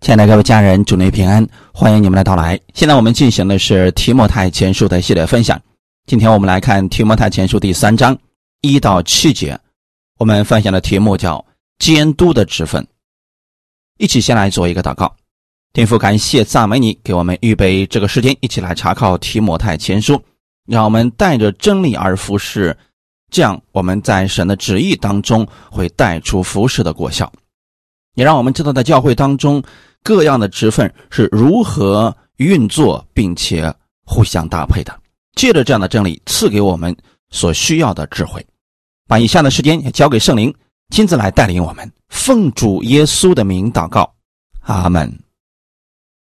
[0.00, 2.58] 亲爱的各位家人，主内平安，欢迎你们的到来。
[2.72, 5.60] 现在我们进行的是提摩太前书的系列分享。
[6.06, 8.16] 今天我们来看提摩太前书第三章
[8.60, 9.58] 一到七节，
[10.16, 11.44] 我们分享的题目叫
[11.78, 12.86] “监督的职分”。
[13.98, 15.16] 一起先来做一个祷告，
[15.72, 20.22] 天父感谢赞美你，给我们预备这个时间，一起来查考提摩太前书，
[20.64, 22.74] 让我们带着真理而服侍，
[23.30, 27.30] 这样我们在神的旨意当中会带出服侍的果效，
[28.14, 29.62] 也让我们知道在教会当中。
[30.08, 33.70] 各样的职分是如何运作，并且
[34.06, 35.00] 互相搭配的。
[35.34, 36.96] 借着这样的真理，赐给我们
[37.28, 38.42] 所需要的智慧。
[39.06, 40.54] 把以下的时间也交给圣灵，
[40.88, 41.92] 亲自来带领我们。
[42.08, 44.10] 奉主耶稣的名祷告，
[44.62, 45.14] 阿门。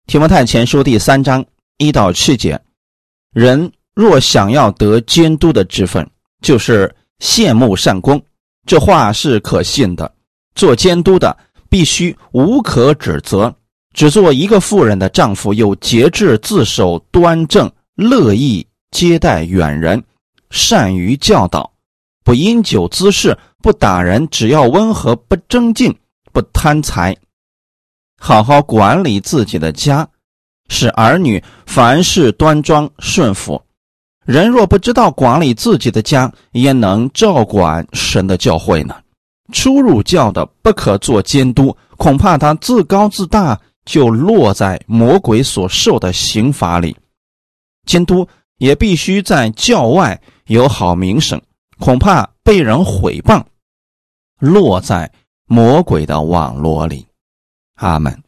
[0.08, 1.46] 提摩太前书第三章
[1.78, 2.60] 一到七节：
[3.34, 6.04] 人若想要得监督的职分，
[6.42, 8.20] 就是羡慕善功。
[8.66, 10.12] 这话是可信的。
[10.56, 11.36] 做监督的
[11.68, 13.54] 必须无可指责。
[13.96, 20.04] 只做一个妇人的丈夫，有节制，自守端正，乐意接待远人，
[20.50, 21.72] 善于教导，
[22.22, 25.96] 不因酒滋事，不打人，只要温和，不争竞，
[26.30, 27.16] 不贪财，
[28.20, 30.06] 好好管理自己的家，
[30.68, 33.62] 使儿女凡事端庄顺服。
[34.26, 38.94] 人若不知道管理自己的家，焉能照管神的教诲呢？
[39.54, 43.58] 出入教的不可做监督，恐怕他自高自大。
[43.86, 46.94] 就落在魔鬼所受的刑罚里，
[47.86, 48.28] 监督
[48.58, 51.40] 也必须在教外有好名声，
[51.78, 53.42] 恐怕被人毁谤，
[54.38, 55.10] 落在
[55.46, 57.06] 魔鬼的网络里。
[57.76, 58.22] 阿门。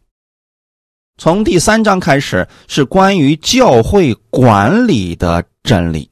[1.16, 6.08] 从第三章开始是关于教会管理的真理，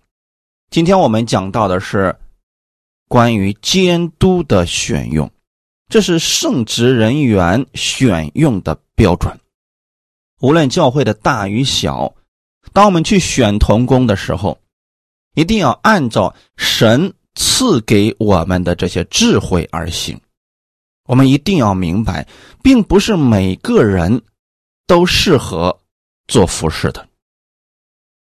[0.71, 2.15] 今天我们讲到的是
[3.07, 5.31] 关于监督的选用。
[5.89, 9.39] 这是圣职人员选用的标准，
[10.41, 12.13] 无论教会的大与小，
[12.73, 14.59] 当我们去选童工的时候，
[15.35, 20.21] 一定要按照神赐给我们的这些智慧而行。
[21.05, 22.27] 我们一定要明白，
[22.65, 24.23] 并不是每个人
[24.89, 25.79] 都适合
[26.27, 27.09] 做服侍的，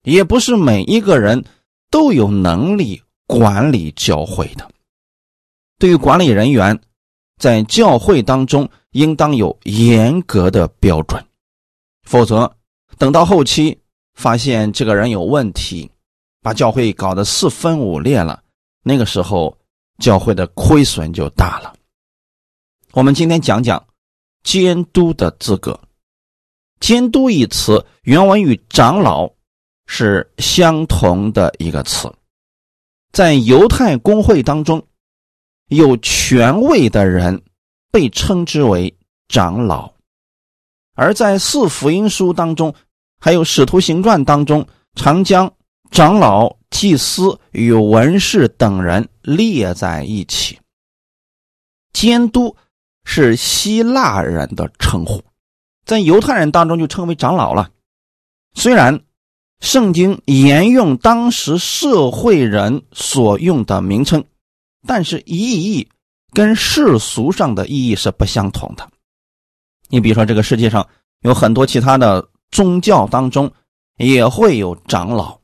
[0.05, 1.45] 也不是每一个人
[1.91, 4.71] 都有能力管理教会的。
[5.81, 6.81] 对于管理人员。
[7.39, 11.23] 在教会当中，应当有严格的标准，
[12.05, 12.51] 否则
[12.97, 13.79] 等到后期
[14.15, 15.91] 发现这个人有问题，
[16.41, 18.43] 把教会搞得四分五裂了，
[18.83, 19.57] 那个时候
[19.99, 21.75] 教会的亏损就大了。
[22.93, 23.87] 我们今天讲讲
[24.43, 25.79] 监督的资格。
[26.81, 29.31] 监督一词原文与长老
[29.87, 32.11] 是相同的一个词，
[33.13, 34.83] 在犹太公会当中。
[35.69, 37.43] 有权位的人
[37.91, 38.97] 被称之为
[39.29, 39.93] 长老，
[40.95, 42.73] 而在四福音书当中，
[43.19, 45.53] 还有使徒行传当中，常将
[45.91, 50.59] 长老、祭司与文士等人列在一起。
[51.93, 52.55] 监督
[53.05, 55.25] 是希腊人的称呼，
[55.85, 57.71] 在犹太人当中就称为长老了。
[58.55, 59.01] 虽然
[59.61, 64.25] 圣经沿用当时社会人所用的名称。
[64.87, 65.89] 但是意义
[66.33, 68.89] 跟世俗上的意义是不相同的。
[69.89, 70.89] 你比如说，这个世界上
[71.21, 73.53] 有很多其他的宗教当中
[73.99, 75.41] 也会有长老，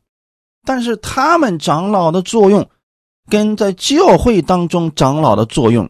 [0.65, 2.69] 但是他们长老的作用
[3.29, 5.89] 跟在教会当中长老的作用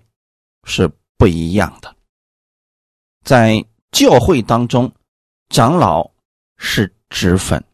[0.64, 1.94] 是不一样的。
[3.24, 4.92] 在教会当中，
[5.48, 6.10] 长老
[6.56, 7.58] 是职分，《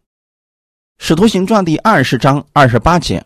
[0.99, 3.25] 使徒行传》第二十章二十八节。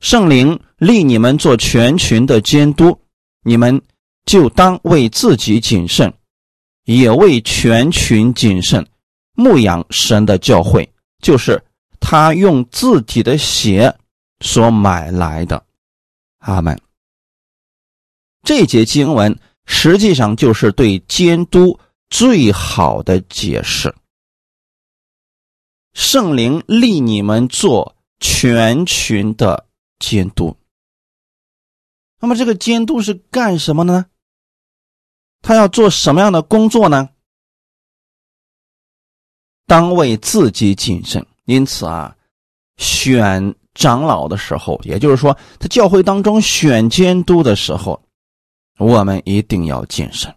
[0.00, 2.98] 圣灵立你们做全群的监督，
[3.42, 3.80] 你们
[4.26, 6.12] 就当为自己谨慎，
[6.84, 8.86] 也为全群谨慎，
[9.34, 10.88] 牧养神的教诲，
[11.22, 11.62] 就是
[12.00, 13.96] 他用自己的血
[14.40, 15.64] 所买来的。
[16.40, 16.78] 阿门。
[18.42, 21.78] 这节经文实际上就是对监督
[22.10, 23.94] 最好的解释。
[25.94, 29.66] 圣灵立你们做全群的。
[30.00, 30.54] 监督，
[32.20, 34.06] 那么这个监督是干什么呢？
[35.42, 37.10] 他要做什么样的工作呢？
[39.66, 41.26] 当为自己谨慎。
[41.44, 42.16] 因此啊，
[42.78, 48.02] 选长老的时候，也就是说，在教会当中选监督的时候，
[48.78, 50.34] 我们一定要谨慎。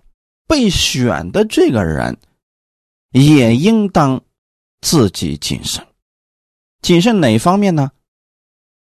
[0.48, 2.18] 被选的这个人
[3.12, 4.22] 也应当
[4.82, 5.86] 自己谨慎。
[6.82, 7.90] 谨慎哪方面呢？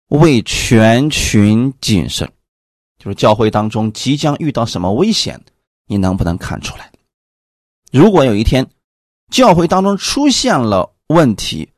[0.08, 2.32] 为全群谨慎，
[3.06, 5.40] 就是教会当中即将遇到什么危险，
[5.86, 6.92] 你能不能看出来？
[7.92, 8.68] 如果有一天
[9.30, 11.70] 教会当中出现了问题，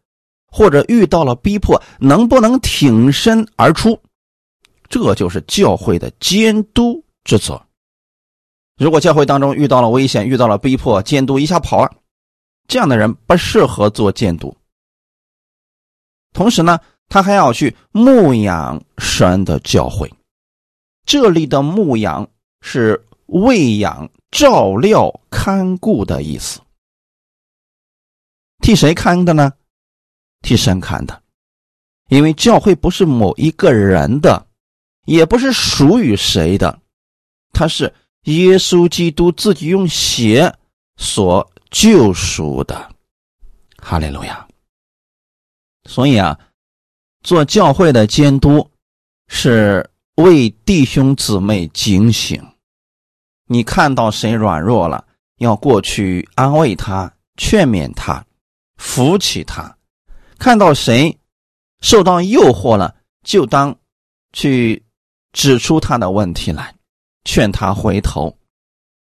[0.49, 3.99] 或者遇到了逼迫，能不能挺身而出？
[4.87, 7.61] 这就是教会的监督职责。
[8.77, 11.91] 如果教会当中遇到了危险、遇到了逼迫，监督一下跑了，
[12.69, 14.55] 这样的人不适合做监督。
[16.31, 16.79] 同时呢，
[17.09, 20.09] 他还要去牧养神的教会。
[21.07, 26.59] 这里的牧养是喂养、照料、看顾的意思。
[28.59, 29.53] 替谁看的呢？
[30.41, 31.23] 替神看的。
[32.09, 34.45] 因为教会不是某一个人的，
[35.05, 36.77] 也不是属于谁的，
[37.53, 37.93] 它是
[38.23, 40.53] 耶稣基督自己用血
[40.97, 42.93] 所救赎的。
[43.77, 44.45] 哈利路亚。
[45.85, 46.37] 所以啊，
[47.23, 48.69] 做教会的监督
[49.29, 49.89] 是。
[50.17, 52.43] 为弟兄姊妹警醒，
[53.45, 55.05] 你看到谁软弱了，
[55.37, 58.25] 要过去安慰他、劝勉他、
[58.77, 59.77] 扶起他；
[60.39, 61.19] 看到谁
[61.81, 63.77] 受到诱惑了，就当
[64.33, 64.83] 去
[65.33, 66.73] 指出他的问题来，
[67.23, 68.35] 劝他回头，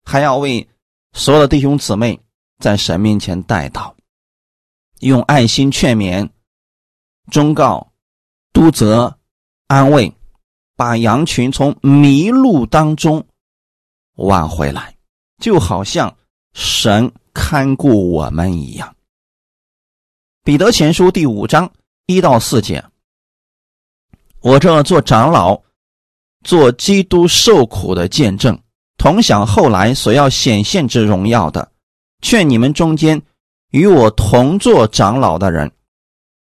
[0.04, 0.68] 还要为
[1.12, 2.20] 所有的弟兄姊妹
[2.58, 3.94] 在神面前带到，
[4.98, 6.28] 用爱心劝勉、
[7.30, 7.92] 忠告、
[8.52, 9.16] 督责、
[9.68, 10.12] 安慰。
[10.76, 13.24] 把羊群从迷路当中
[14.16, 14.94] 挽回来，
[15.38, 16.14] 就好像
[16.52, 18.94] 神看顾我们一样。
[20.44, 21.72] 彼得前书第五章
[22.04, 22.84] 一到四节，
[24.40, 25.60] 我这做长老，
[26.44, 28.56] 做基督受苦的见证，
[28.98, 31.72] 同享后来所要显现之荣耀的，
[32.20, 33.20] 劝你们中间
[33.70, 35.72] 与我同做长老的人，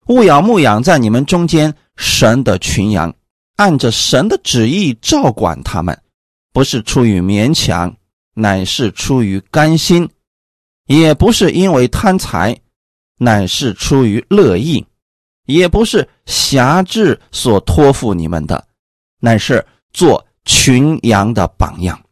[0.08, 3.14] 勿要牧养在你们中间神的群羊。
[3.60, 6.02] 按着神的旨意照管他们，
[6.50, 7.94] 不是出于勉强，
[8.32, 10.08] 乃是出于甘心；
[10.86, 12.58] 也不是因为贪财，
[13.18, 14.82] 乃是出于乐意；
[15.44, 18.66] 也不是辖制所托付你们的，
[19.18, 19.62] 乃是
[19.92, 22.02] 做群羊的榜样。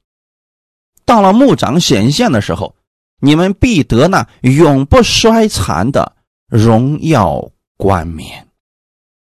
[1.07, 2.77] 到了牧长显现的时候，
[3.23, 6.15] 你们必得那永不衰残的
[6.47, 8.47] 荣耀冠冕。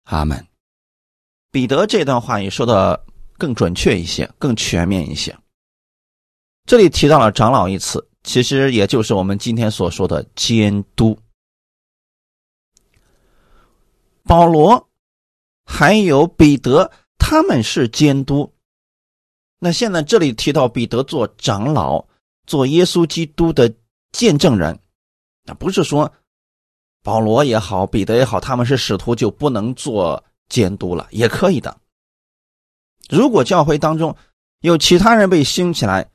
[0.04, 0.46] 阿门。
[1.58, 3.04] 彼得这段话也说的
[3.36, 5.36] 更准确一些，更全面一些。
[6.68, 11.18] 这里提到了长老一词，其实也就是我们今天所说的监督。
[14.24, 14.88] 保罗
[15.66, 18.54] 还有彼得，他们是监督。
[19.58, 22.06] 那现在这里提到彼得做长老，
[22.46, 23.74] 做耶稣基督的
[24.12, 24.80] 见证人，
[25.44, 26.14] 那不是说
[27.02, 30.24] 保罗也好，彼得也好，他们是使徒就不能做。
[30.50, 31.76] 监督了也可以的。
[33.10, 34.16] 如果教会当中
[34.62, 36.10] 有其他人被兴起来，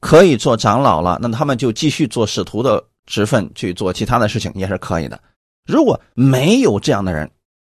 [0.00, 5.20] 可以做长老了，那他们就继续做使徒的职分去做其他的事情也是可以的。
[5.66, 7.30] 如果没有这样的人，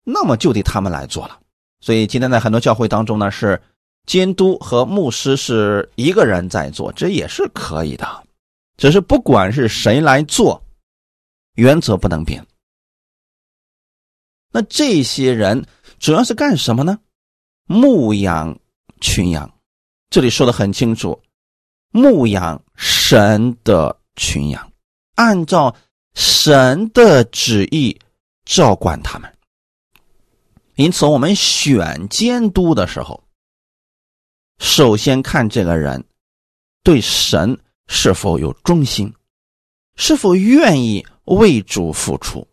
[0.05, 1.39] 那么就得他们来做了。
[1.81, 3.61] 所以今天在很多教会当中呢，是
[4.07, 8.07] 监督和牧师是一个人在做，这也是可以的。
[8.77, 10.61] 只是不管是谁来做，
[11.55, 12.45] 原则不能变。
[14.53, 15.67] 那这些人
[15.99, 16.99] 主要是干什么呢？
[17.65, 18.59] 牧养
[19.01, 19.51] 群羊，
[20.11, 21.21] 这里说的很清楚，
[21.91, 24.73] 牧养神的群羊，
[25.15, 25.75] 按照
[26.15, 27.99] 神的旨意
[28.45, 29.33] 照管他们。
[30.75, 33.23] 因此，我们选监督的时候，
[34.59, 36.05] 首先看这个人
[36.83, 39.13] 对神是否有忠心，
[39.97, 42.47] 是否愿意为主付出。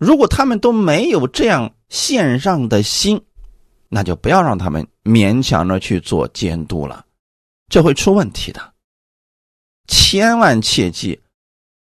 [0.00, 3.20] 如果他们都没有这样献上的心，
[3.90, 7.04] 那就不要让他们勉强着去做监督了，
[7.68, 8.72] 这会出问题的。
[9.86, 11.20] 千万切记，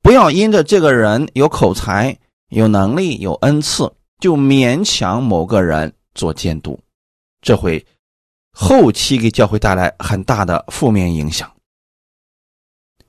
[0.01, 2.17] 不要因着这个人有口才、
[2.49, 6.81] 有能力、有恩赐，就勉强某个人做监督，
[7.43, 7.85] 这会
[8.51, 11.53] 后期给教会带来很大的负面影响。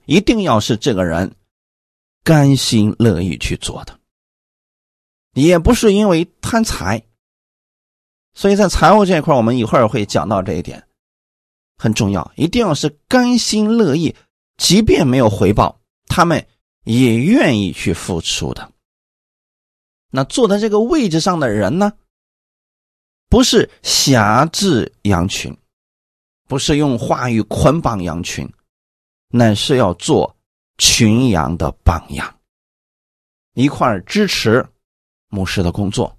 [0.05, 1.33] 一定要是这个人
[2.25, 3.97] 甘心乐意去做的。
[5.44, 7.03] 也不是因为贪财，
[8.34, 10.88] 所以在财务这一块，我们一会儿会讲到这一点，
[11.77, 14.15] 很重要，一定要是甘心乐意，
[14.58, 16.44] 即便没有回报，他们
[16.86, 18.74] 也愿意去付出的。
[20.10, 21.94] 那坐在这个位置上的人呢，
[23.29, 25.56] 不是辖制羊群，
[26.48, 28.51] 不是用话语捆绑羊群，
[29.27, 30.36] 乃是要做
[30.79, 32.39] 群羊的榜样，
[33.53, 34.67] 一块支持。
[35.29, 36.17] 牧师的工作，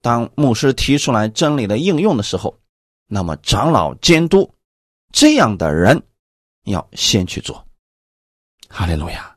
[0.00, 2.58] 当牧师提出来真理的应用的时候，
[3.06, 4.52] 那么长老监督
[5.12, 6.02] 这样的人
[6.64, 7.66] 要先去做。
[8.68, 9.36] 哈利路亚！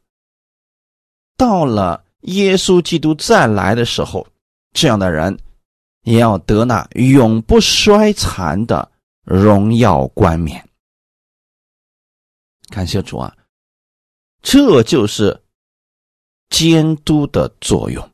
[1.38, 4.26] 到了耶稣基督再来的时候，
[4.74, 5.38] 这样的人
[6.02, 10.68] 也要得那永不衰残的荣耀冠冕。
[12.70, 13.34] 感谢主啊！
[14.42, 15.44] 这就是
[16.50, 18.10] 监督的作用，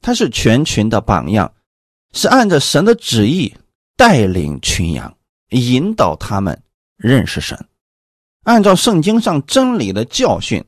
[0.00, 1.52] 他是全群的榜样，
[2.12, 3.54] 是按着神的旨意
[3.96, 5.16] 带领群羊，
[5.50, 6.62] 引导他们
[6.96, 7.66] 认识神。
[8.44, 10.64] 按照圣经上真理的教训，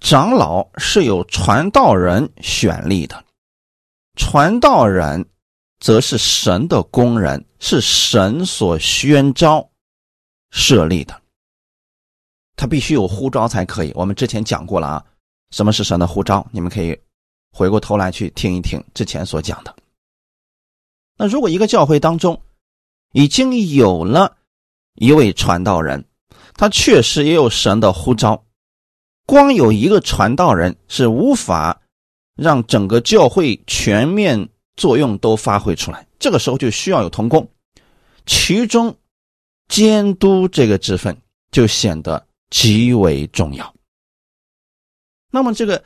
[0.00, 3.24] 长老是由传道人选立的，
[4.14, 5.28] 传道人
[5.80, 9.68] 则是神的工人，是神所宣召
[10.50, 11.20] 设立的。
[12.54, 13.92] 他必须有呼召才可以。
[13.94, 15.04] 我们之前讲过了啊，
[15.50, 16.46] 什么是神的呼召？
[16.52, 16.98] 你们可以
[17.56, 19.74] 回过头来去听一听之前所讲的。
[21.16, 22.42] 那如果一个教会当中
[23.12, 24.36] 已经有了
[24.96, 26.04] 一位传道人，
[26.54, 28.44] 他确实也有神的呼召，
[29.24, 31.80] 光有一个传道人是无法
[32.36, 36.06] 让整个教会全面作用都发挥出来。
[36.18, 37.48] 这个时候就需要有同工，
[38.26, 38.94] 其中
[39.68, 41.16] 监督这个职分
[41.50, 42.26] 就显得。
[42.48, 43.74] 极为重要。
[45.32, 45.82] 那么，这个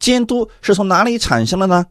[0.00, 1.86] 监督是从哪里产生的呢？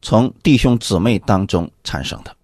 [0.00, 2.36] 从弟兄姊妹当中产生的。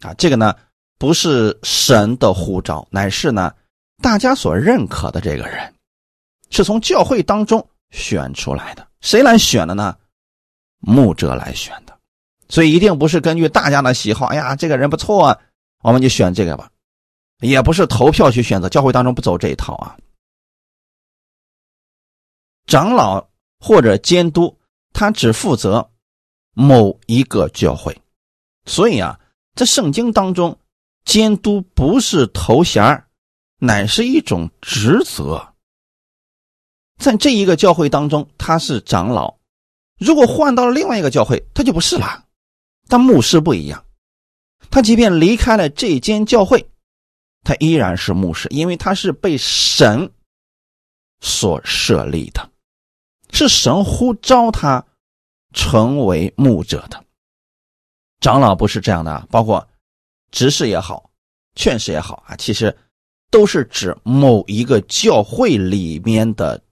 [0.00, 0.54] 啊，这个呢
[0.98, 3.54] 不是神的呼召，乃是呢
[4.02, 5.74] 大家所认可的这个人，
[6.50, 8.86] 是从教会当中选出来的。
[9.00, 9.96] 谁来选的呢？
[10.80, 11.98] 牧者来选的。
[12.48, 14.26] 所以一定不是根据大家的喜好。
[14.26, 15.40] 哎呀，这个人不错，啊，
[15.82, 16.70] 我们就选这个吧。
[17.40, 19.96] 也不是投票去选择，教会当中不走这一套啊。
[22.66, 23.26] 长老
[23.66, 24.56] 或者监督，
[24.92, 25.90] 他只负责
[26.52, 28.00] 某一个教会，
[28.64, 29.18] 所以啊，
[29.56, 30.56] 在圣经当中，
[31.04, 33.04] 监督不是头衔
[33.58, 35.54] 乃是一种职责。
[36.96, 39.36] 在这一个教会当中，他是长老；
[39.98, 42.24] 如果换到了另外一个教会，他就不是了。
[42.86, 43.84] 但牧师不一样，
[44.70, 46.64] 他即便离开了这间教会。
[47.42, 50.08] 他依然是牧师，因为他是被神
[51.20, 52.48] 所设立的，
[53.36, 54.82] 是神呼召他
[55.52, 57.04] 成为牧者的。
[58.20, 59.68] 长老不是这样的，包括
[60.30, 61.10] 执事也好，
[61.54, 62.74] 劝士也好啊，其实
[63.30, 66.62] 都是指某一个教会里面的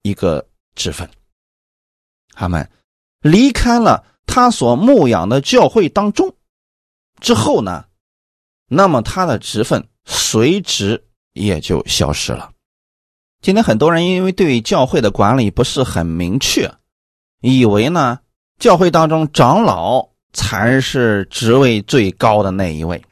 [0.00, 1.06] 一个职分。
[2.30, 2.66] 他们
[3.20, 6.34] 离开了他所牧养的教会当中
[7.20, 7.84] 之后呢，
[8.66, 9.86] 那么他的职分。
[10.04, 11.00] 随之
[11.32, 12.51] 也就消失了。
[13.42, 16.72] 今天很多人因为对教会的管理不是很明确，
[17.40, 18.20] 以为呢
[18.60, 23.02] 教会当中长老才是职位最高的那一位，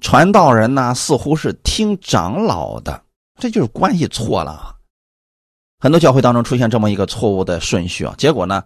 [0.00, 3.02] 传道人呢似乎是听长老的，
[3.40, 4.76] 这就是关系错了。
[5.80, 8.62] 很多教会当中出现这么一个错误的顺序啊，结果呢，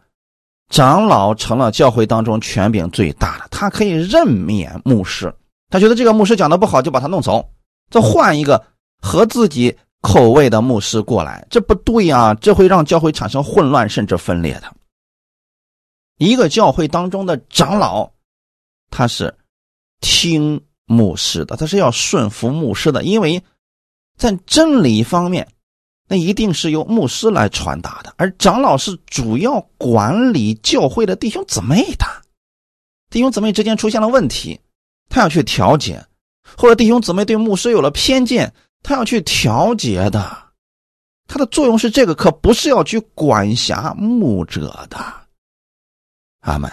[0.69, 5.35] 长老成了教会当中权柄最大的，他可以任免牧师。
[5.71, 7.49] 他觉得这个牧师讲的不好，就把他弄走，
[7.91, 8.63] 再换一个
[9.01, 12.35] 和自己口味的牧师过来，这不对啊！
[12.35, 14.75] 这会让教会产生混乱，甚至分裂的。
[16.19, 18.11] 一个教会当中的长老，
[18.91, 19.35] 他是
[20.01, 23.43] 听牧师的，他是要顺服牧师的，因为
[24.17, 25.49] 在真理方面，
[26.09, 32.07] 那一定是由牧师来传达的，而长老是主要管理教会的弟兄姊妹的，
[33.11, 34.61] 弟兄姊妹之间出现了问题。
[35.09, 36.05] 他要去调解，
[36.57, 40.45] 或者弟兄姊妹对牧师有了偏见，他要去调节的。
[41.29, 44.99] 他的作用是这个，可不是要去管辖牧者的。
[46.41, 46.71] 阿门。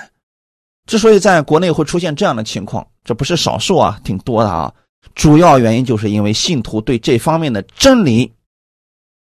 [0.86, 4.74] 之所以在国内会出现这样的情况，这不是少数啊，挺多的啊。
[5.16, 8.32] 主要原因就是因为信徒对这方面的真理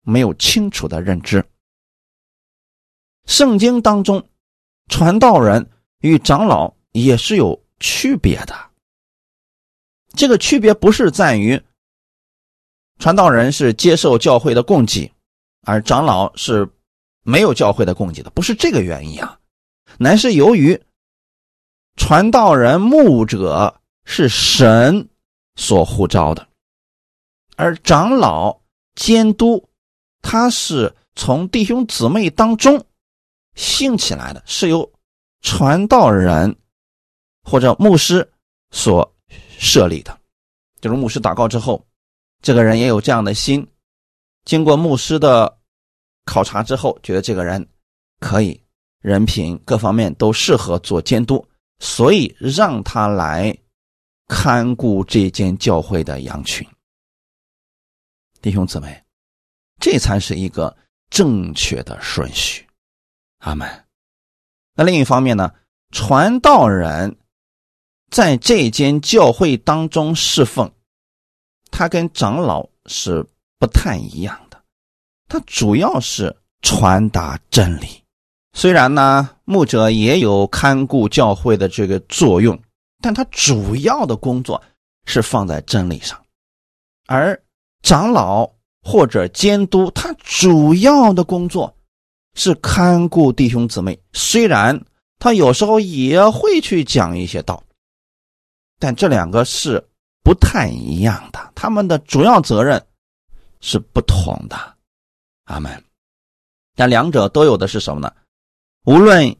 [0.03, 1.43] 没有清楚的认知。
[3.25, 4.25] 圣经当中，
[4.87, 8.55] 传道人与长老也是有区别的。
[10.13, 11.61] 这个区别不是在于
[12.99, 15.11] 传道人是接受教会的供给，
[15.63, 16.69] 而长老是
[17.23, 19.39] 没有教会的供给的，不是这个原因啊，
[19.97, 20.79] 乃是由于
[21.95, 25.09] 传道人牧者是神
[25.55, 26.47] 所呼召的，
[27.55, 28.61] 而长老
[28.95, 29.67] 监督
[30.21, 32.85] 他是从弟兄姊妹当中
[33.55, 34.91] 兴起来的，是由
[35.41, 36.55] 传道人
[37.43, 38.31] 或者牧师
[38.71, 39.11] 所。
[39.61, 40.17] 设立的，
[40.79, 41.85] 就是牧师祷告之后，
[42.41, 43.67] 这个人也有这样的心，
[44.45, 45.59] 经过牧师的
[46.25, 47.67] 考察之后，觉得这个人
[48.19, 48.61] 可以，
[49.01, 51.45] 人品各方面都适合做监督，
[51.79, 53.55] 所以让他来
[54.27, 56.65] 看顾这间教会的羊群。
[58.41, 59.03] 弟兄姊妹，
[59.79, 60.75] 这才是一个
[61.09, 62.65] 正确的顺序。
[63.39, 63.67] 阿门。
[64.75, 65.53] 那另一方面呢，
[65.91, 67.17] 传道人
[68.09, 70.71] 在这间教会当中侍奉，
[71.71, 73.25] 他跟长老是
[73.57, 74.61] 不太一样的。
[75.27, 78.03] 他主要是传达真理，
[78.53, 82.59] 虽然呢，牧者也有看顾教会的这个作用，
[83.01, 84.61] 但他主要的工作
[85.05, 86.19] 是放在真理上，
[87.07, 87.41] 而
[87.81, 88.49] 长老。
[88.81, 91.75] 或者监督他主要的工作
[92.33, 94.85] 是看顾弟兄姊妹，虽然
[95.19, 97.61] 他有时候也会去讲一些道，
[98.79, 99.85] 但这两个是
[100.29, 102.85] 不太一样的，他们的主要责任
[103.61, 104.75] 是不同的。
[105.45, 105.83] 阿门。
[106.75, 108.13] 但两者都有的是什么呢？
[108.85, 109.35] 无论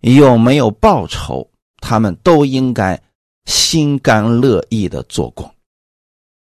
[0.00, 3.00] 有没有报酬，他们都应该
[3.44, 5.48] 心甘乐意的做工。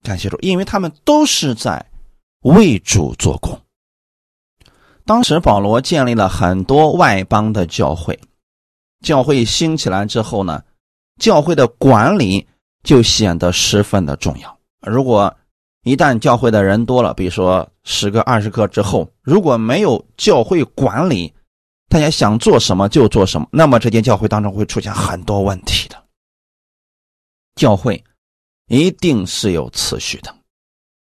[0.03, 1.87] 感谢主，因为他们都是在。
[2.41, 3.61] 为主做工。
[5.05, 8.19] 当时保罗建立了很多外邦的教会，
[9.05, 10.63] 教会兴起来之后呢，
[11.21, 12.47] 教会的管理
[12.87, 14.59] 就显得十分的重要。
[14.81, 15.37] 如果
[15.83, 21.35] 一旦教会的人多了，比如说十个、二十个之后，如果没有教会管理，
[21.89, 26.01] 大家想做什么就做什么，那么这间教会当中会出现很多问题的。
[27.57, 28.03] 教会
[28.69, 30.33] 一定是有次序的。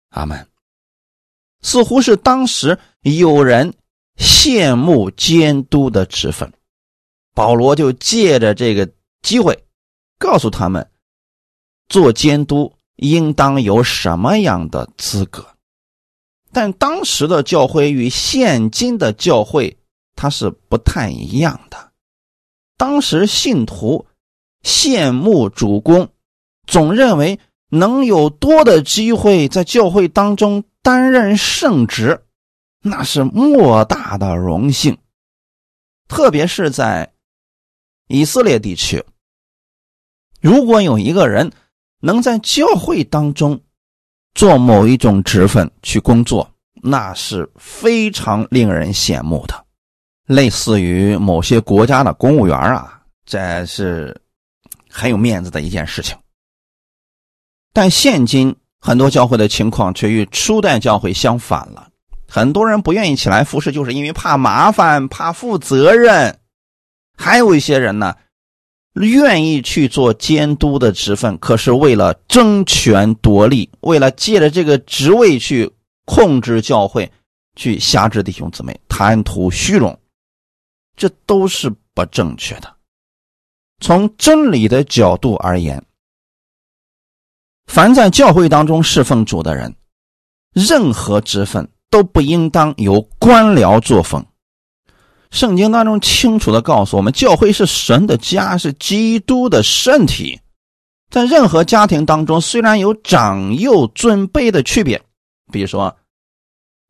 [0.09, 0.47] 阿门。
[1.61, 3.73] 似乎是当时有人
[4.19, 6.53] 羡慕监督的职分，
[7.33, 8.87] 保罗就借着这个
[9.23, 9.63] 机会
[10.19, 10.87] 告诉他们，
[11.93, 15.45] 做监督应当有什么样的资格。
[16.51, 19.77] 但当时的教会与现今的教会
[20.15, 21.91] 它是不太一样的。
[22.77, 24.07] 当时信徒
[24.63, 26.09] 羡慕主公，
[26.65, 30.63] 总认为能有多的机会在教会当中。
[30.85, 32.25] 担任圣职，
[32.81, 34.97] 那是莫大的荣幸。
[36.09, 37.13] 特别是在
[38.09, 39.01] 以色列地区，
[40.41, 41.53] 如果有一个人
[42.03, 43.59] 能在教会当中
[44.35, 46.47] 做某一种职分去工作，
[46.81, 49.65] 那是非常令人羡慕的，
[50.27, 54.15] 类似于某些国家的公务员啊，这是
[54.89, 56.17] 很有面子的一件事情。
[57.71, 58.53] 但现今。
[58.85, 61.87] 很多教会的情况却与初代教会相反了。
[62.27, 66.37] 很多人不愿意起来服侍，就是因为怕麻烦、怕负责任。
[67.17, 68.13] 还有一些人呢，
[68.93, 75.71] 愿意去做监督的职分，可是为了争权夺利，为了借着这个职位去
[76.05, 77.11] 控制教会，
[77.55, 79.99] 去辖制弟兄姊妹，贪图虚荣，
[80.95, 82.71] 这都是不正确的。
[83.79, 85.83] 从真理的角度而言。
[87.65, 89.73] 凡在教会当中侍奉主的人，
[90.53, 94.23] 任何职分都不应当由官僚作风。
[95.33, 100.39] 圣经当中清楚的告诉我们，教会是神的家，是基督的身体。
[101.09, 105.01] 在任何家庭当中，虽然有长幼尊卑的区别，
[105.51, 105.93] 比如说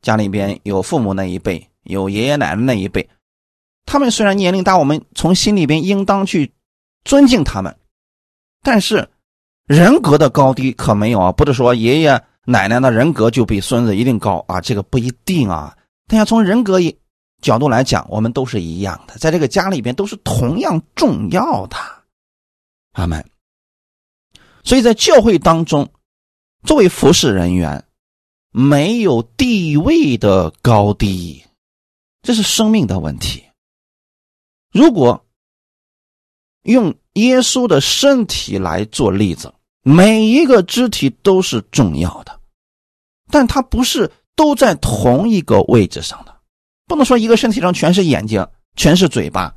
[0.02, 3.10] 家里边有父母那一辈，有爷爷奶奶那一辈，
[3.86, 6.52] 他们虽然年龄大，我们从心里边应当去
[7.06, 7.76] 尊敬他们，
[8.62, 9.10] 但是。
[9.66, 15.74] 人格的高低可没有啊，不是说爷爷奶奶的人格就比孙子一定高啊，这个不一定啊。
[16.06, 16.94] 但要从人格也
[17.44, 21.78] 角度来讲，我们都是一样的，在这个家里边都是同样重要的。
[22.94, 23.24] 阿门。
[24.64, 25.92] 所以在教会当中，
[26.64, 27.86] 作为服侍人员，
[28.50, 31.44] 没有地位的高低，
[32.24, 33.44] 这是生命的问题。
[34.72, 35.24] 如果
[36.64, 36.96] 用。
[37.14, 39.54] 耶稣的身体来做例子，
[39.84, 42.40] 每一个肢体都是重要的，
[43.30, 46.36] 但它不是都在同一个位置上的。
[46.86, 49.56] 不能说一个身体上全是眼睛，全是嘴巴。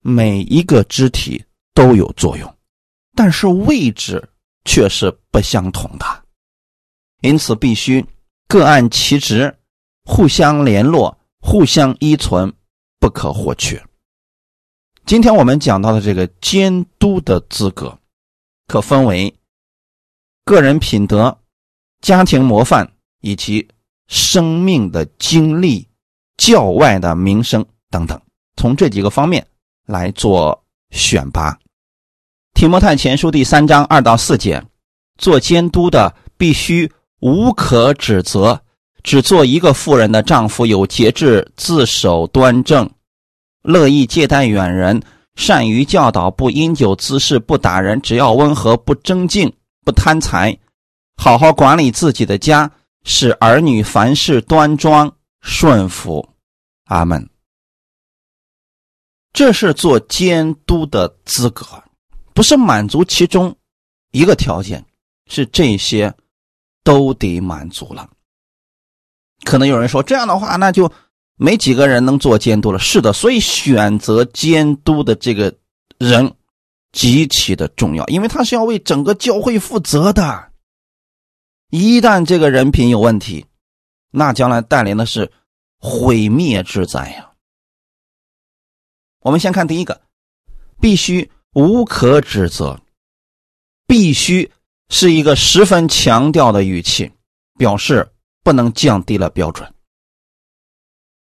[0.00, 2.56] 每一个肢体都有作用，
[3.14, 4.28] 但是位置
[4.64, 6.24] 却是不相同的，
[7.20, 8.04] 因此必须
[8.48, 9.56] 各按其职，
[10.04, 12.52] 互相联络，互相依存，
[12.98, 13.80] 不可或缺。
[15.04, 17.98] 今天我们讲到的这个监督的资格，
[18.66, 19.32] 可分为
[20.44, 21.40] 个人品德、
[22.00, 23.68] 家庭模范以及
[24.12, 25.88] 生命的经历、
[26.36, 28.20] 教外的名声等等，
[28.58, 29.44] 从这几个方面
[29.86, 31.58] 来做选拔。
[32.52, 34.62] 提摩太前书第三章二到四节，
[35.16, 38.60] 做监督的必须无可指责，
[39.02, 42.90] 只做一个妇人的丈夫，有节制，自守端正。
[43.62, 45.02] 乐意接待远人，
[45.36, 49.50] 善于教导，不因酒滋事，不打人，只要温和，不争竞，
[49.86, 50.58] 不贪财，
[51.16, 52.70] 好好管理自己的家，
[53.04, 56.28] 使儿女凡事端庄顺服。
[56.84, 57.28] 阿门。
[59.32, 61.64] 这是做监督的资格，
[62.34, 63.56] 不是满足其中
[64.10, 64.84] 一个条件，
[65.26, 66.14] 是这些
[66.84, 68.10] 都得满足了。
[69.44, 70.92] 可能有人说，这样的话，那就
[71.36, 72.78] 没几个人能做监督了。
[72.78, 75.54] 是的，所以选择监督的这个
[75.96, 76.30] 人
[76.92, 80.51] 极其的重要，因为他是要为整个教会负责的。
[81.72, 83.46] 一旦这个人品有问题，
[84.10, 85.32] 那将来带来的是
[85.80, 87.32] 毁灭之灾呀。
[89.20, 90.00] 我们先看第一个，
[90.78, 92.78] 必须无可指责，
[93.86, 94.52] 必须
[94.90, 97.10] 是一个十分强调的语气，
[97.58, 98.08] 表示。
[98.44, 99.72] 不能降低了标准。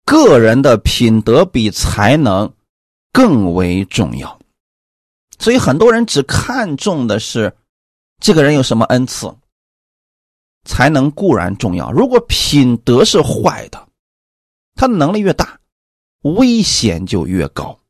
[0.06, 2.50] 个人的品德比才能
[3.12, 4.40] 更为重要，
[5.38, 7.54] 所以很多人只看重的是
[8.20, 9.30] 这个人有什么恩赐。
[10.64, 13.88] 才能固然重要，如果品德是坏的，
[14.74, 15.60] 他的能力越大，
[16.22, 17.80] 危险就越高。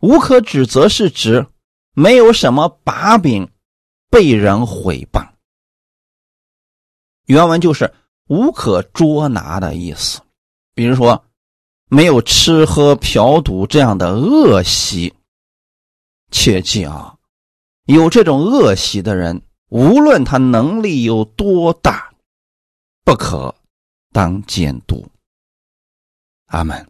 [0.00, 1.46] 无可指责是指
[1.94, 3.50] 没有什么把柄
[4.10, 5.28] 被人毁谤。
[7.26, 7.92] 原文就是。
[8.30, 10.20] 无可捉拿的意思，
[10.72, 11.24] 比如说，
[11.88, 15.12] 没有吃喝嫖赌这样的恶习。
[16.30, 17.16] 切记啊，
[17.86, 22.12] 有这种恶习的人，无论他能力有多大，
[23.04, 23.54] 不可
[24.12, 25.06] 当监督。
[26.46, 26.86] 阿门。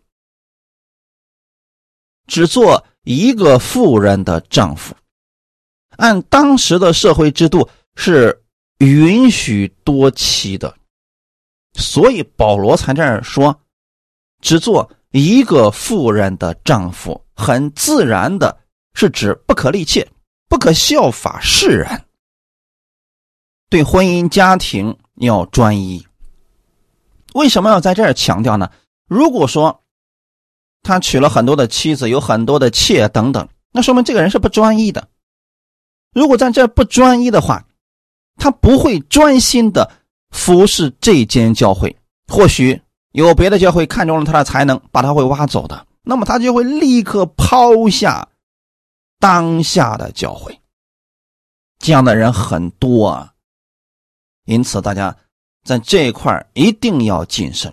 [2.27, 4.95] 只做一个妇人的丈夫，
[5.97, 8.43] 按当时的社会制度是
[8.79, 10.75] 允许多妻的。
[11.75, 13.61] 所以保罗才这样说
[14.41, 18.59] ：“只做一个妇人的丈夫，很自然的
[18.95, 20.09] 是指不可立妾，
[20.49, 22.07] 不可效法世人。
[23.71, 26.07] 对婚姻家庭要专一。
[27.33, 28.71] 为什么要在这儿强调呢？
[29.07, 29.83] 如果说
[30.83, 35.09] 他娶了很多的妻子，有很多的妾等等，那说明这个人是不专一的。
[36.13, 37.65] 如果在这不专一的话，
[38.37, 39.91] 他不会专心的。”
[40.31, 41.97] 服侍这间教会，
[42.29, 42.81] 或许
[43.11, 48.29] 有别的教会看中了他的才能，把他会挖走的，那么他就会立刻抛下
[49.19, 50.57] 当下的教会。
[51.81, 53.30] 这样的人很多啊，
[54.51, 55.17] 因此大家
[55.63, 57.73] 在这一块一定要谨慎。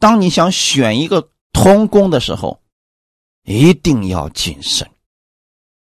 [0.00, 2.60] 当你想选一个通工的时候，
[3.44, 4.90] 一定要谨慎，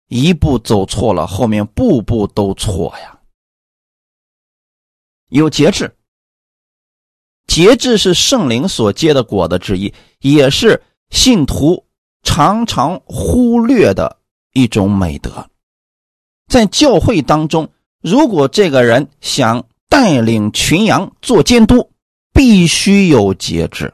[0.09, 3.21] 一步走错了，后面步步都错呀。
[5.29, 5.97] 有节制，
[7.47, 11.87] 节制是圣灵所结的果的之一，也是信徒
[12.25, 14.19] 常常忽略的
[14.53, 15.49] 一种美德。
[16.49, 19.68] 在教会当中，如果这个人想
[19.99, 21.91] 带领群羊做监督，
[22.33, 23.93] 必须有节制。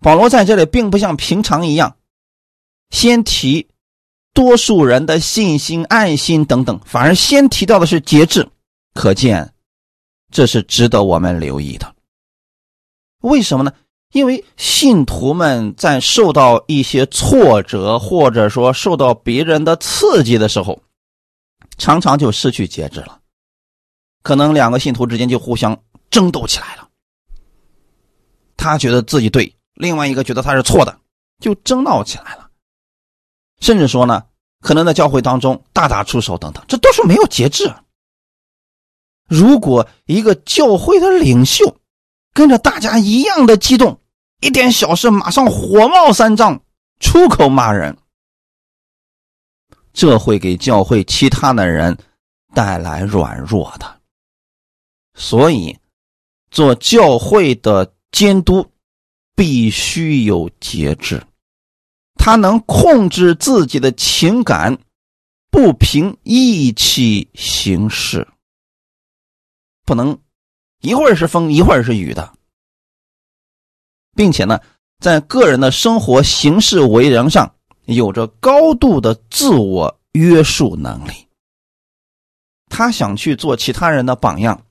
[0.00, 1.96] 保罗在这里并不像平常一样，
[2.90, 3.68] 先提。
[4.34, 8.48] 多数人的信心、爱心等等，反而先提到的是节制，
[8.94, 9.52] 可见
[10.32, 11.94] 这是值得我们留意的。
[13.20, 13.72] 为什么呢？
[14.12, 20.82] 因为信徒们在受到一些挫折，或者说受到别人的刺激的时候，
[21.78, 23.18] 常常就失去节制了。
[24.22, 26.88] 可能两个信徒之间就互相争斗起来了，
[28.56, 30.98] 他觉得自己对，另外一个觉得他是错的，
[31.40, 32.50] 就争闹起来了。
[33.60, 34.24] 甚至说呢，
[34.60, 37.72] 可能在教会当中大打出手等等，这都是没有节制。
[39.28, 41.76] 如果一个教会的领袖
[42.32, 44.00] 跟着大家一样的激动，
[44.40, 46.62] 一点小事马上火冒三丈，
[47.00, 47.96] 出口骂人，
[49.98, 51.98] 这会给教会其他的人
[52.54, 54.00] 带来软弱的。
[55.16, 55.76] 所以，
[56.52, 58.64] 做教会的监督
[59.34, 61.20] 必须有节制。
[62.14, 64.78] 他能控制自己的情感，
[65.50, 68.28] 不凭意气行事，
[69.84, 70.16] 不能
[70.80, 72.32] 一会儿是风一会儿是雨的，
[74.14, 74.60] 并且呢，
[75.00, 77.56] 在个人的生活行事为人上
[77.94, 81.26] 有着高度的自我约束能力。
[82.66, 84.66] 他想去做其他人的榜样，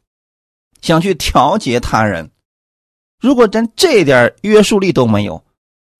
[0.82, 2.32] 想去调节他人，
[3.20, 5.44] 如果连这点约束力都没有，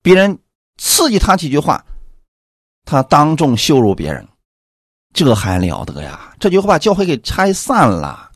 [0.02, 0.38] 别人。
[0.80, 1.84] 刺激他几句话，
[2.84, 4.28] 他当众羞辱别人，
[5.12, 6.36] 这还了得呀？
[6.38, 8.30] 这句话把教会给拆散了。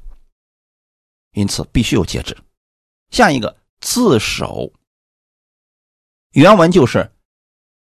[1.34, 2.36] 因此必须有节制。
[3.10, 4.72] 下一个自守，
[6.32, 7.08] 原文就是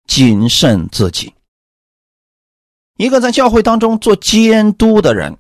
[0.08, 1.34] 谨慎自己。
[2.96, 5.38] 一个在教会当中做监督的人，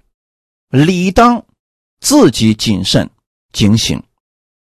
[0.70, 1.46] 理当
[2.00, 3.10] 自己谨慎
[3.52, 4.04] 警醒，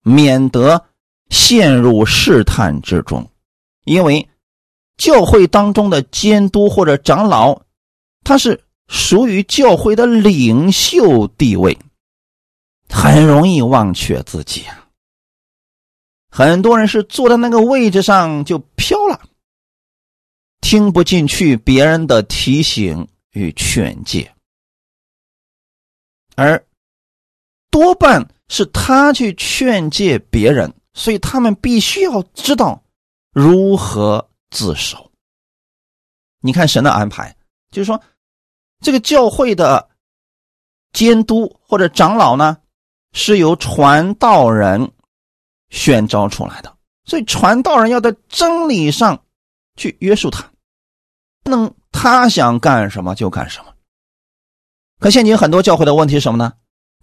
[0.02, 0.86] 免得
[1.30, 3.30] 陷入试探之中。
[3.84, 4.28] 因为
[4.98, 7.62] 教会当中的监督或者长老，
[8.24, 11.78] 他是属于教会的领袖地位，
[12.90, 14.88] 很容易忘却自己啊。
[16.30, 19.22] 很多人是坐在那个位置上就飘了，
[20.62, 24.32] 听不进去别人的提醒与劝诫，
[26.36, 26.64] 而
[27.70, 32.82] 多半是他去劝诫别人，所以他们必须要知道
[33.34, 35.12] 如何自守。
[36.40, 37.36] 你看神的安排，
[37.72, 38.02] 就是说，
[38.80, 39.90] 这个教会的
[40.94, 42.58] 监督或者长老呢，
[43.12, 44.92] 是由传道人。
[45.74, 49.24] 宣召出来的，所以传道人要在真理上
[49.78, 50.51] 去约束他，
[51.44, 53.74] 能他想干什么就干什么。
[55.00, 56.54] 可现今很多教会的问题是什么呢？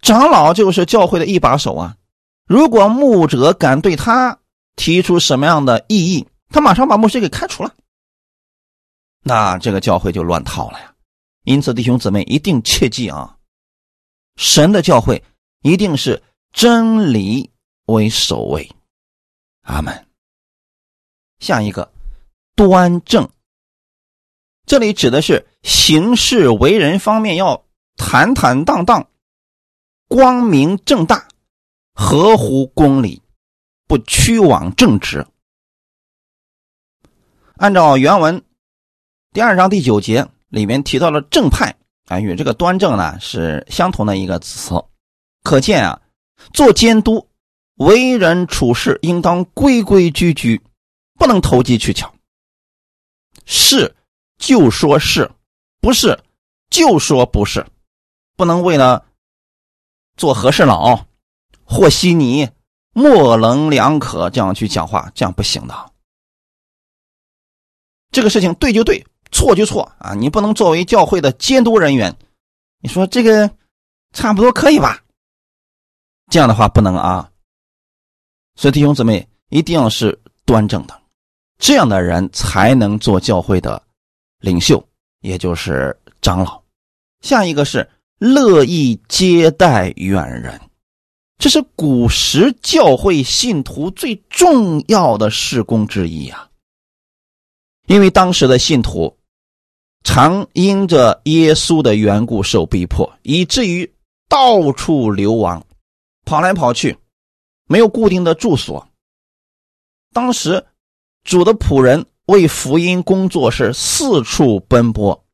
[0.01, 1.97] 长老就是教会的一把手啊，
[2.45, 4.39] 如果牧者敢对他
[4.75, 7.73] 提出什么样的异议，他马上把牧师给开除了，
[9.23, 10.93] 那这个教会就乱套了呀。
[11.43, 13.37] 因此，弟兄姊妹一定切记啊，
[14.37, 15.23] 神的教会
[15.61, 16.21] 一定是
[16.53, 17.51] 真理。
[17.85, 18.71] 为首位，
[19.63, 20.05] 阿门。
[21.39, 21.91] 下一个，
[22.55, 23.27] 端正。
[24.69, 27.65] 这里指的是行事为人方面要
[27.97, 29.09] 坦坦荡荡、
[30.07, 31.27] 光明正大、
[31.95, 33.23] 合乎公理，
[33.87, 35.25] 不屈枉正直。
[37.55, 38.43] 按照原文
[39.33, 44.75] 第二章第九节里面提到了正派啊，与这个端正呢是相同的一个词，
[45.41, 45.99] 可见啊，
[46.53, 47.27] 做监督。
[47.73, 50.61] 为人处事应当规规矩矩，
[51.17, 52.13] 不能投机取巧。
[53.47, 53.95] 是
[54.39, 55.29] 就说是，
[55.79, 56.19] 不是
[56.71, 57.63] 就说不是，
[58.35, 59.05] 不能为了
[60.17, 61.05] 做和事佬、
[61.63, 62.49] 和稀泥、
[62.93, 65.91] 模棱两可这样去讲话，这样不行的。
[68.11, 70.15] 这个事情对就对，错就错啊！
[70.15, 72.17] 你不能作为教会的监督人员，
[72.81, 73.47] 你说这个
[74.13, 75.03] 差不多可以吧？
[76.31, 77.29] 这样的话不能啊。
[78.55, 80.99] 所以弟兄姊妹一定要是端正的，
[81.59, 83.81] 这样的人才能做教会的
[84.39, 84.83] 领袖，
[85.21, 86.61] 也就是长老。
[87.21, 90.59] 下一个是乐意接待远人，
[91.37, 96.49] 这是古时教会信徒最重要的事工之一啊。
[97.87, 99.17] 因为当时的信徒
[100.03, 103.91] 常因着耶稣的缘故受逼迫，以至于
[104.27, 105.65] 到处流亡，
[106.25, 106.97] 跑来跑去。
[107.71, 108.87] 没有固定的住所。
[110.11, 110.65] 当时，
[111.23, 115.25] 主的仆人为福音工作是四处奔波。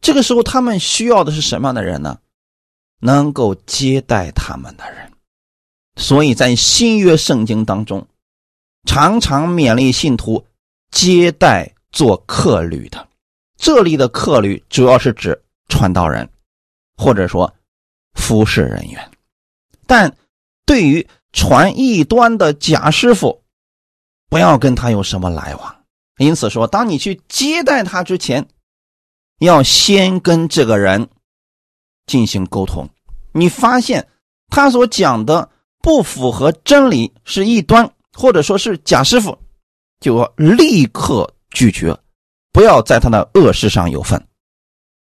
[0.00, 2.18] 这个时候，他们需要的是什么样的人呢？
[2.98, 5.12] 能够接待他们的人。
[5.94, 8.08] 所以在新约圣经当中，
[8.84, 10.44] 常常勉励信徒
[10.90, 13.08] 接待做客旅的。
[13.56, 16.28] 这里的客旅主要是指传道人，
[16.96, 17.54] 或者说
[18.14, 19.10] 服侍人员。
[19.86, 20.16] 但
[20.66, 23.44] 对于传异端的假师傅，
[24.28, 25.81] 不要跟他有什么来往。
[26.24, 28.46] 因此说，当你去接待他之前，
[29.40, 31.08] 要先跟这个人
[32.06, 32.88] 进行沟通。
[33.32, 34.08] 你发现
[34.48, 39.38] 他所讲的不符合真理，是异端，或者说是假师傅，
[40.00, 41.98] 就要立刻拒绝，
[42.52, 44.26] 不要在他的恶事上有份。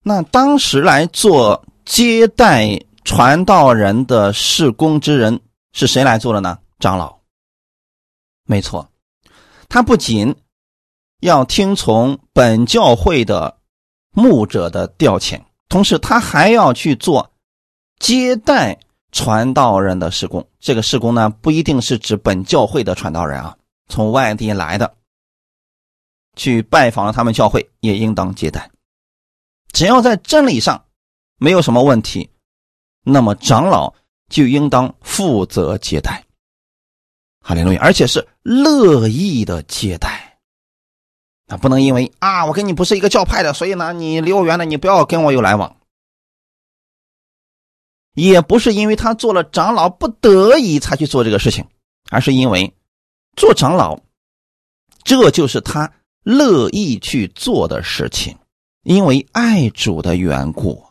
[0.02, 5.40] 那当时来做接待传道人的事工之人。
[5.72, 6.58] 是谁来做的呢？
[6.80, 7.16] 长老，
[8.44, 8.90] 没错，
[9.68, 10.34] 他不仅
[11.20, 13.58] 要听从本教会的
[14.12, 17.30] 牧者的调遣，同时他还要去做
[17.98, 18.78] 接待
[19.12, 20.46] 传道人的事工。
[20.58, 23.56] 这个事工呢，不一定是指本教会的传道人啊，
[23.88, 24.94] 从外地来的，
[26.36, 28.70] 去拜访了他们教会，也应当接待。
[29.72, 30.84] 只要在真理上
[31.38, 32.30] 没有什么问题，
[33.04, 33.94] 那么长老。
[34.30, 36.24] 就应当负责接待，
[37.40, 40.29] 哈利路亚，而且是乐意的接待。
[41.50, 45.76] 啊，不能因为啊，我跟你不是一个教派的，所以呢，你离我远点，你不要跟我有来往。
[48.14, 51.66] 也不是因为他做了长老不得已才去做这个事情，
[52.10, 52.72] 而是因为
[53.36, 54.00] 做长老，
[55.02, 58.38] 这就是他乐意去做的事情，
[58.82, 60.86] 因为爱主的缘故。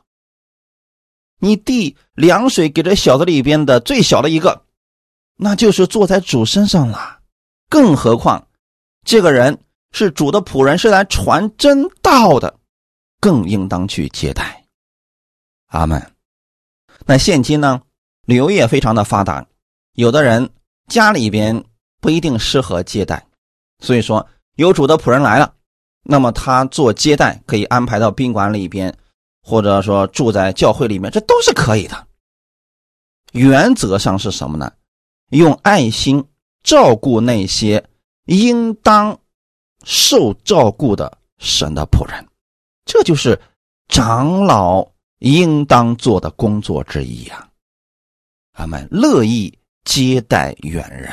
[1.39, 4.65] 你递凉水给这小子里边的最小的一个，
[5.38, 7.19] 那就是坐在主身上了。
[7.69, 8.48] 更何况，
[9.06, 9.60] 这个人
[9.91, 12.60] 是主的仆人，是来传真道的，
[13.19, 14.65] 更应当去接待。
[15.67, 16.13] 阿门。
[17.06, 17.82] 那现今呢，
[18.25, 19.45] 旅游业非常的发达，
[19.93, 20.49] 有的人
[20.88, 21.63] 家里边
[22.02, 23.25] 不一定适合接待，
[23.80, 25.54] 所以说有主的仆人来了，
[26.04, 28.95] 那么他做接待可以安排到宾馆里边，
[29.41, 32.08] 或者说住在教会里面，这都是可以的。
[33.32, 34.71] 原则上是什么呢？
[35.30, 36.25] 用爱心
[36.63, 37.88] 照顾那些
[38.25, 39.19] 应当
[39.86, 42.28] 受照顾的神的仆人，
[42.86, 43.39] 这就是
[43.88, 44.88] 长老
[45.20, 47.50] 应当做的工作之一呀。
[48.54, 51.12] 他们乐意接待远人。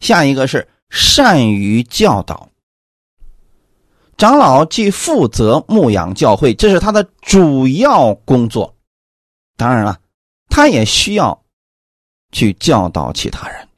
[0.00, 2.48] 下一个是善于教导，
[4.16, 8.74] 长老既负责牧养教会，这是他的主要工作。
[9.56, 10.00] 当然了，
[10.48, 11.44] 他也需要
[12.32, 13.68] 去教导其他人。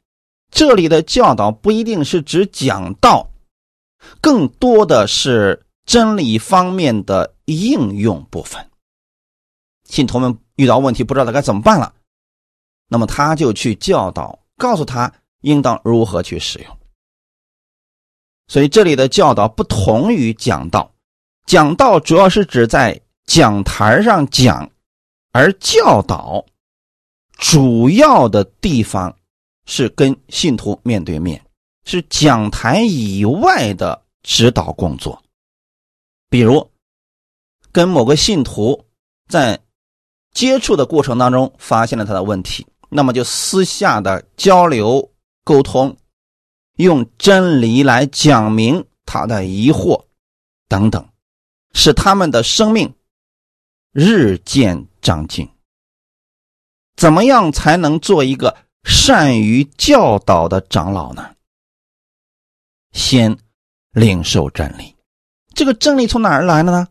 [0.51, 3.29] 这里的教导不一定是指讲道，
[4.21, 8.69] 更多的是真理方面的应用部分。
[9.83, 10.37] 信徒们。
[10.59, 11.93] 遇到问题不知道该怎么办了，
[12.89, 16.77] 那么他就去教导，告诉他应当如何去使用。
[18.49, 20.91] 所以这里的教导不同于讲道，
[21.45, 24.69] 讲道主要是指在讲台上讲，
[25.31, 26.43] 而教导
[27.37, 29.15] 主要的地方
[29.69, 31.41] 是跟信徒面对面，
[31.85, 35.23] 是讲台以外的指导工作，
[36.29, 36.69] 比如
[37.71, 38.83] 跟某个信徒
[39.29, 39.57] 在。
[40.31, 45.11] 接触的过程当中，发现了他的问题，那么就私下的交流
[45.43, 45.97] 沟通，
[46.75, 50.05] 用真理来讲明他的疑惑
[50.67, 51.03] 等等，
[51.73, 52.93] 使他们的生命
[53.91, 55.49] 日渐长进。
[56.95, 61.35] 怎么样才能做一个善于教导的长老呢？
[62.91, 63.37] 先
[63.91, 64.95] 领受真理，
[65.53, 66.87] 这个真理从哪儿来的呢？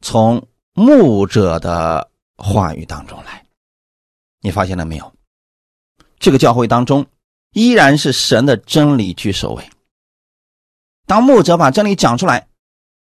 [0.00, 2.10] 从牧者的。
[2.38, 3.46] 话语当中来，
[4.42, 5.10] 你发现了没有？
[6.18, 7.06] 这个教会当中
[7.54, 9.70] 依然是神的真理居首位。
[11.06, 12.46] 当牧者把真理讲出来，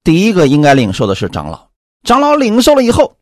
[0.04, 1.70] 第一个应该领受的是长老。
[2.04, 3.16] 长老领受了以后，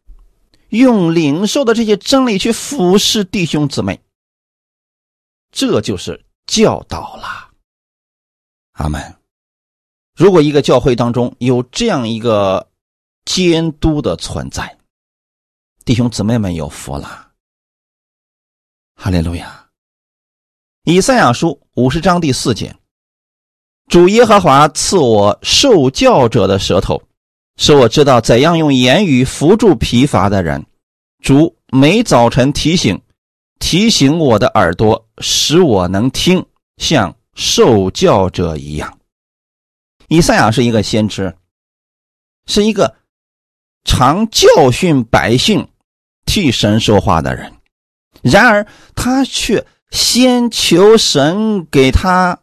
[0.69, 4.01] 用领受的这些真理去服侍弟兄姊妹，
[5.51, 7.49] 这就是教导啦。
[8.73, 9.15] 阿门。
[10.15, 12.69] 如果一个教会当中有这样一个
[13.25, 14.77] 监督的存在，
[15.85, 17.31] 弟兄姊妹们有福了，
[18.95, 19.69] 哈利路亚！
[20.83, 22.75] 以赛亚书五十章第四节：
[23.87, 27.01] 主耶和华赐我受教者的舌头，
[27.57, 30.65] 使我知道怎样用言语扶助疲乏的人。
[31.23, 33.01] 主每早晨提醒，
[33.61, 36.45] 提醒我的耳朵，使我能听，
[36.75, 38.99] 像受教者一样。
[40.09, 41.33] 以赛亚是一个先知，
[42.45, 42.97] 是一个
[43.85, 45.65] 常教训百姓。
[46.23, 47.51] 替神说话的人，
[48.21, 52.39] 然而他却先求神给他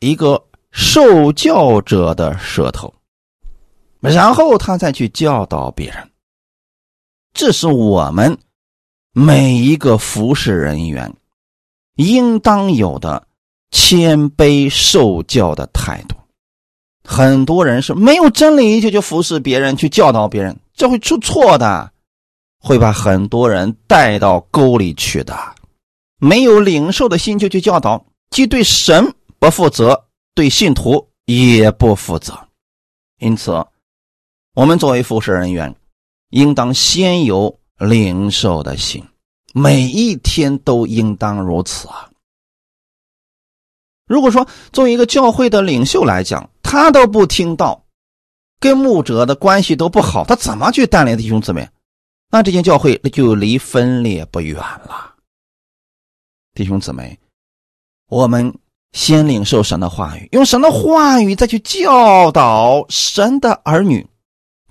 [0.00, 2.94] 一个受教者的舌头，
[4.00, 6.10] 然后他再去教导别人。
[7.34, 8.38] 这是我们
[9.18, 11.14] 每一个服侍人员
[11.94, 13.26] 应当有的
[13.70, 16.14] 谦卑受教的态度。
[17.02, 21.90] 很多人是没有真理就去服侍别人，去教导别人，这会出错的。
[22.58, 25.34] 会把很多人带到沟里去的，
[26.18, 32.38] 没有领受的心就去教导，既对神不负责，对信徒也不负责。
[33.18, 33.64] 因此，
[34.52, 35.74] 我们作为服侍人员，
[36.28, 39.04] 应当先由领受的心，
[39.52, 42.10] 每一天都应当如此啊。
[44.06, 47.84] 如果说作为一个教会的领袖来讲，他都不听到，
[48.60, 51.68] 跟牧者的关系都不好，他怎么去带领弟兄姊妹？
[52.30, 55.14] 那这间教会那就离分裂不远了，
[56.54, 57.18] 弟兄姊妹，
[58.08, 58.52] 我们
[58.92, 64.06] 先领受神的话语，用神的话语再去教导神的儿女，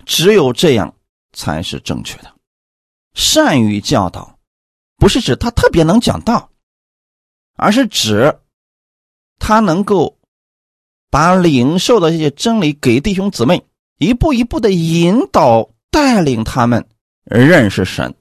[0.04, 0.94] 只有这样
[1.32, 2.35] 才是正确的。
[3.16, 4.38] 善于教导，
[4.96, 6.50] 不是指他特别能讲道，
[7.56, 8.38] 而是指
[9.38, 10.18] 他能够
[11.10, 13.64] 把领受的这些真理给弟兄姊妹，
[13.96, 16.86] 一步一步的引导带领他们。
[17.24, 18.14] 认识神，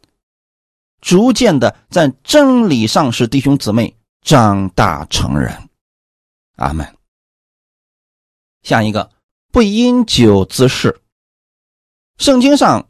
[1.00, 5.70] 逐渐的在真理上使弟兄姊妹长大成人。
[6.56, 6.96] 阿门。
[8.64, 9.12] 下一个，
[9.52, 11.02] 不饮酒滋事。
[12.18, 12.90] 圣经上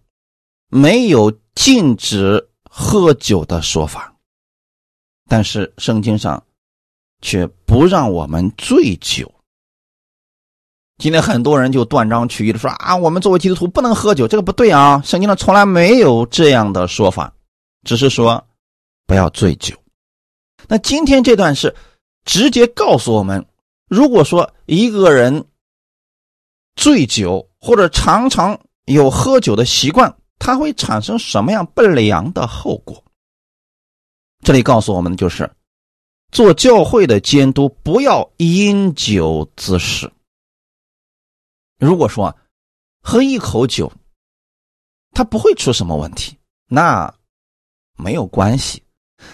[0.69, 4.13] 没有禁止喝酒的说法，
[5.27, 6.43] 但是圣经上
[7.21, 9.31] 却不让我们醉酒。
[10.97, 15.01] 今天很多人就断章取义的说啊，我们作为基督徒不能喝酒，这个不对啊！
[15.03, 17.33] 圣经上从来没有这样的说法，
[17.83, 18.45] 只是说
[19.05, 19.75] 不要醉酒。
[20.67, 21.75] 那今天这段是
[22.23, 23.45] 直接告诉我们，
[23.89, 25.45] 如果说一个人
[26.75, 33.03] 醉酒或者常常有喝酒的习惯，他会产生什么样不良的后果？
[34.43, 35.49] 这里告诉我们的就是，
[36.31, 40.11] 做教会的监督不要因酒滋事。
[41.79, 42.35] 如果说
[43.01, 43.91] 喝一口酒，
[45.11, 47.13] 他不会出什么问题，那
[47.97, 48.83] 没有关系。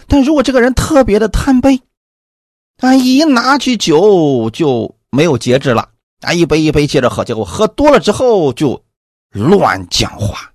[0.07, 1.81] 但如果这个人特别的贪杯，
[2.77, 5.91] 啊，一拿起酒就没有节制了，
[6.21, 8.81] 啊，一杯一杯接着喝，结果喝多了之后就
[9.29, 10.50] 乱讲话，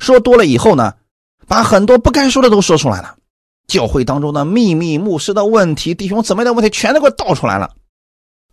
[0.00, 0.96] 说多了以后呢，
[1.46, 3.16] 把很多不该说的都说出来了，
[3.68, 7.76] 教会当中的秘密、牧师的问题、弟兄姊妹的问题，全都给我倒出来了，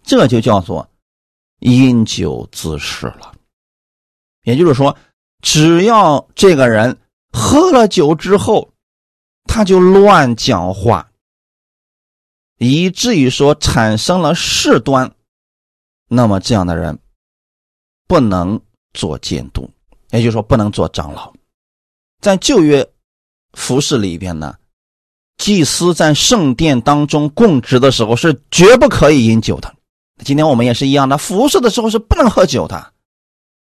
[0.03, 0.87] 这就叫做
[1.57, 3.33] 因酒滋事了。
[4.43, 4.95] 也就是说。
[5.39, 6.97] 只要这个人
[7.31, 8.73] 喝了酒之后，
[9.45, 11.11] 他就乱讲话，
[12.57, 15.13] 以至于说产生了事端，
[16.09, 16.97] 那么这样的人
[18.07, 18.59] 不能
[18.93, 19.69] 做监督，
[20.09, 21.31] 也就是说不能做长老。
[22.21, 22.87] 在旧约
[23.53, 24.55] 服饰里边呢，
[25.37, 29.73] 祭司在圣殿当中供职的时候是绝不可以饮酒的。
[30.23, 32.93] 今天我们也是一样的，服侍的时候是不能喝酒的。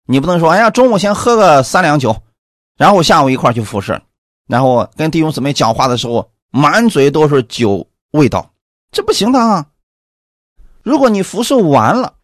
[0.06, 2.22] 你不能说，哎呀，中午先喝个三两酒，
[2.78, 4.02] 然后下午一块去服侍，
[4.48, 8.54] 然后跟弟兄姊妹讲话的时候满嘴都是酒味道，
[8.92, 9.66] 这不行的啊！
[10.84, 12.16] 如果你服侍完了，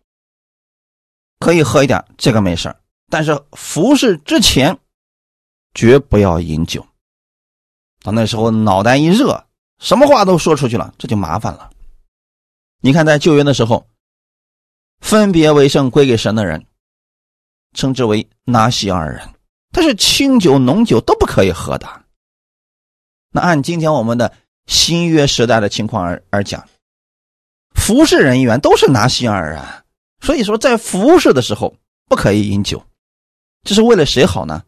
[1.39, 2.75] 可以喝一点，这个没事
[3.09, 4.77] 但是服侍之前
[5.73, 6.85] 绝不要饮酒。
[8.01, 9.45] 到那时候脑袋一热，
[9.79, 11.69] 什么话都说出去了，这就麻烦了。
[12.81, 13.87] 你看，在救援的时候，
[14.99, 16.65] 分别为圣归给神的人。
[17.73, 19.29] 称之为拿西尔人，
[19.71, 21.87] 他是清酒、浓酒都不可以喝的。
[23.31, 24.33] 那按今天我们的
[24.65, 26.67] 新约时代的情况而而讲，
[27.75, 29.63] 服侍人员都是拿西尔人，
[30.21, 31.75] 所以说在服侍的时候
[32.07, 32.83] 不可以饮酒，
[33.61, 34.63] 这是为了谁好呢？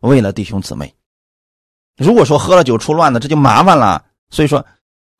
[0.00, 0.94] 为了弟兄姊妹。
[1.96, 4.04] 如果说喝了酒出乱子，这就麻烦了。
[4.30, 4.66] 所以说，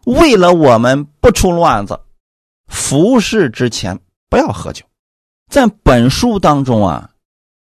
[0.04, 2.00] 为了我们不出乱子，
[2.66, 4.84] 服侍之前不要喝酒。
[5.48, 7.06] 在本书当中啊。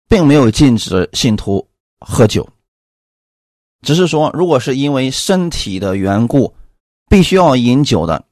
[0.10, 1.68] 并没有禁止信徒
[2.00, 2.48] 喝酒，
[3.82, 6.56] 只是说，如果是因为身体的缘故，
[7.10, 8.24] 必须要饮酒的，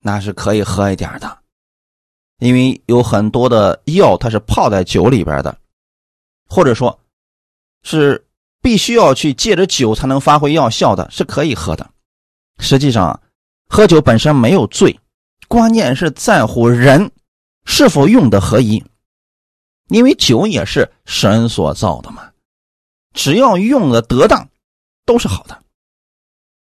[0.00, 1.38] 那是可以喝一点的，
[2.38, 5.56] 因为有很多的药它是泡在酒里边的，
[6.46, 7.00] 或者说，
[7.82, 8.22] 是
[8.62, 11.90] 必须要去借着酒才能发挥药效的，是可以喝的。
[12.58, 13.20] 实际上，
[13.68, 14.98] 喝酒本身没有罪，
[15.48, 17.10] 关键是在乎人
[17.64, 18.82] 是否用的合宜。
[19.88, 22.30] 因为酒也是神所造的嘛，
[23.12, 24.48] 只要用的得当，
[25.04, 25.62] 都是好的。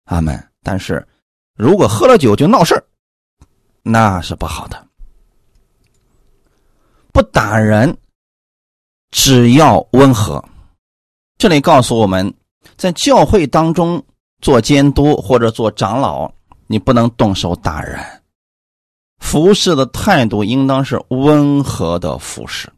[0.05, 0.47] 阿门。
[0.63, 1.05] 但是，
[1.55, 2.81] 如果喝了酒就闹事
[3.81, 4.87] 那是不好的。
[7.11, 7.97] 不打人，
[9.09, 10.43] 只要温和。
[11.41, 12.31] 这里告诉我们，
[12.77, 14.05] 在教会当中
[14.41, 16.31] 做监督或者做长老，
[16.67, 17.99] 你不能动手打人。
[19.17, 22.71] 服侍的态度应当是温和的服侍。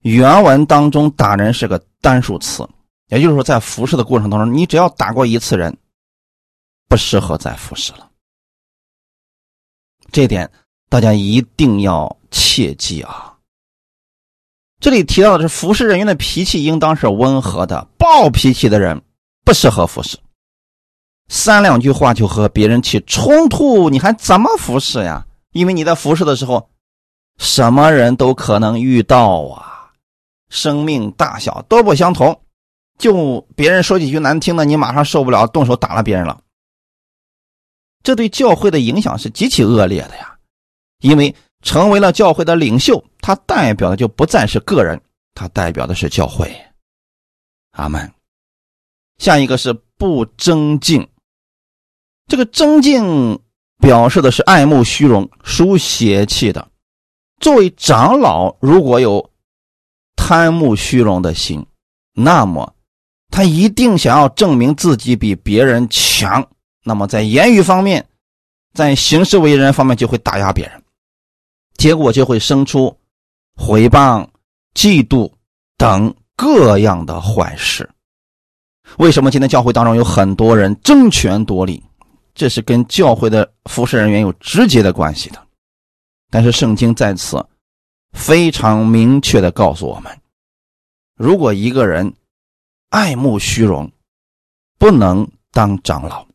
[0.00, 2.68] 原文当中打人是个单数词，
[3.08, 5.74] 也就是说，在服侍的过程当中，你只要打过一次人，
[6.86, 8.10] 不适合再服侍了。
[10.10, 10.52] 这点
[10.90, 13.31] 大家一定要切记啊！
[14.82, 19.00] 这里提到的是服侍人员的脾气应当是温和的，暴脾气的人
[19.44, 20.18] 不适合服侍。
[21.28, 25.24] 三两句话就和别人起冲突，你还怎么服侍呀？
[25.52, 26.68] 因为你在服侍的时候，
[27.38, 29.92] 什么人都可能遇到啊。
[30.48, 32.42] 生命大小都不相同，
[32.98, 36.40] 就别人说几句难听的，你马上受不了，动手打了别人了。
[38.02, 40.36] 这对教会的影响是极其恶劣的呀！
[40.98, 41.32] 因为
[41.62, 45.00] 成为了教会的领袖，他代表的就不再是个人，
[45.34, 46.54] 他代表的是教会。
[47.72, 48.12] 阿门。
[49.18, 51.08] 下一个是不争竞，
[52.26, 53.40] 这个争竞
[53.78, 56.68] 表示的是爱慕虚荣、属邪气的。
[57.40, 59.30] 作为长老，如果有。
[60.14, 61.66] 贪慕虚荣的心，
[62.12, 62.74] 那么
[63.30, 66.46] 他一定想要证明自己比别人强。
[66.84, 68.06] 那么在言语方面，
[68.72, 70.81] 在行事为人方面就会打压别人，
[71.74, 72.96] 结果就会生出
[73.56, 74.26] 毁谤、
[74.74, 75.32] 嫉妒
[75.76, 77.88] 等各样的坏事。
[78.98, 81.82] 为什么今天教会当中有很多人争权夺利？
[82.34, 85.46] 这是跟教会的服侍人员有直接的关系的。
[86.30, 87.44] 但是圣经在此。
[88.12, 90.20] 非常明确的告诉我们：
[91.14, 92.12] 如果一个人
[92.90, 93.90] 爱慕虚荣，
[94.78, 96.26] 不能当长老，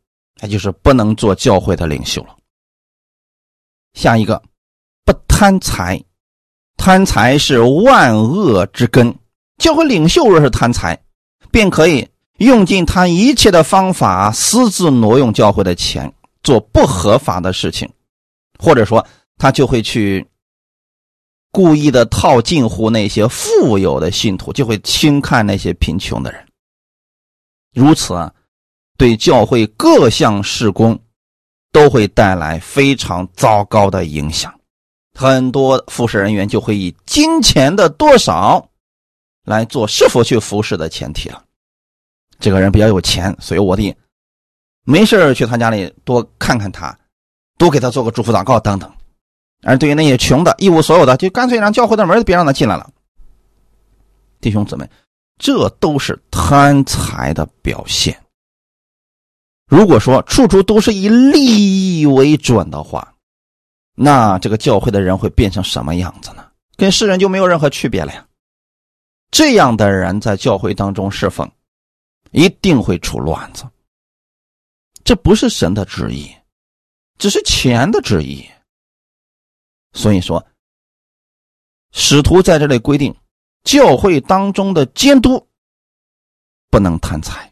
[0.42, 2.36] 那就是不能做教会的领袖了。
[3.94, 4.42] 下一个，
[5.40, 6.04] 贪财，
[6.78, 9.16] 贪财是万恶之根。
[9.60, 11.00] 教会领袖若是贪财，
[11.52, 12.10] 便可以
[12.40, 16.12] 用尽他一切的方法，私自挪用教会的钱，
[16.42, 17.88] 做不合法的事情，
[18.58, 19.06] 或者说
[19.38, 20.26] 他就会去
[21.52, 26.44] 故意的套近乎那些富有的信徒，就会轻看那些贫穷的人。
[27.76, 28.34] 如此啊，
[28.98, 31.00] 对教会各项事工
[31.72, 34.52] 都会带来非常糟糕的影响。
[35.18, 38.70] 很多服侍人员就会以金钱的多少。
[39.48, 41.42] 来做是否去服侍的前提了。
[42.38, 43.96] 这个人比较有钱，所以我得
[44.84, 47.00] 没事去他家里多看看他，
[47.58, 48.92] 多给他做个祝福祷告等等。
[49.64, 52.90] 而对于那些穷的、一无所有的，就干脆让教会的门别让他进来了。
[54.42, 54.90] 弟兄姊妹，
[55.40, 58.22] 这都是贪财的表现。
[59.66, 63.16] 如果说处处都是以利益为准的话，
[64.00, 66.52] 那这个教会的人会变成什么样子呢？
[66.76, 68.28] 跟世人就没有任何区别了呀。
[69.32, 71.52] 这样的人在教会当中侍奉，
[72.30, 73.68] 一定会出乱子。
[75.04, 76.32] 这不是神的旨意，
[77.18, 78.48] 只是钱的旨意。
[79.94, 80.46] 所以说，
[81.92, 83.16] 使徒在这里规定，
[83.64, 85.48] 教会当中的监督
[86.70, 87.52] 不能贪财。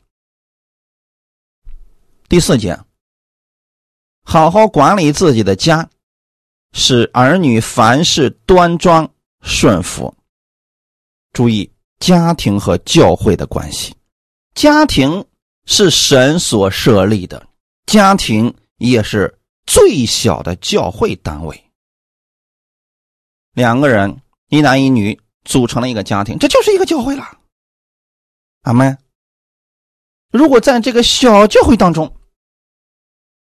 [2.29, 2.79] 第四节，
[4.23, 5.89] 好好管理自己的家，
[6.77, 9.09] 使儿女凡事端庄
[9.41, 10.13] 顺服。
[11.31, 13.95] 注意家庭和教会的关系，
[14.55, 15.25] 家庭
[15.65, 17.47] 是神所设立的，
[17.85, 21.63] 家庭也是最小的教会单位。
[23.53, 27.39] 两个人一男一女组成了一个家庭，这就是一个教会了。
[28.63, 28.97] 阿门。
[30.29, 32.17] 如果在这个小教会当中，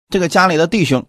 [0.09, 1.05] 这个家里的弟兄、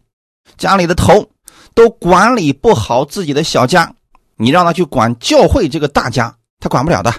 [0.57, 1.31] 家里的头
[1.75, 3.93] 都管理不好自己的小家，
[4.37, 6.35] 你让他去管教会这个大家。
[6.57, 7.13] 他管不了的，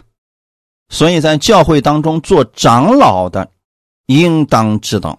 [0.88, 3.52] 所以在教会当中做长老的，
[4.06, 5.16] 应当知道，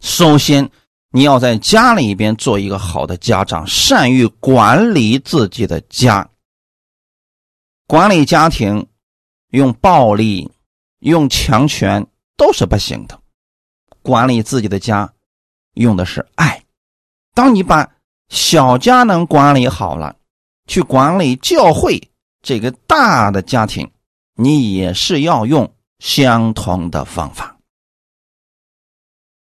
[0.00, 0.68] 首先
[1.10, 6.28] 你要在家里边做一个好的家长，善于管理自己的家。
[7.86, 8.88] 管理家庭
[9.50, 10.50] 用暴力、
[11.00, 12.04] 用强权
[12.36, 13.20] 都是不行的。
[14.02, 15.12] 管理自己的家
[15.74, 16.64] 用的是爱。
[17.32, 17.93] 当你把
[18.28, 20.16] 小家能管理好了，
[20.66, 22.10] 去管理教会。
[22.42, 23.90] 这个大的家庭，
[24.34, 27.56] 你也是要用相同的方法。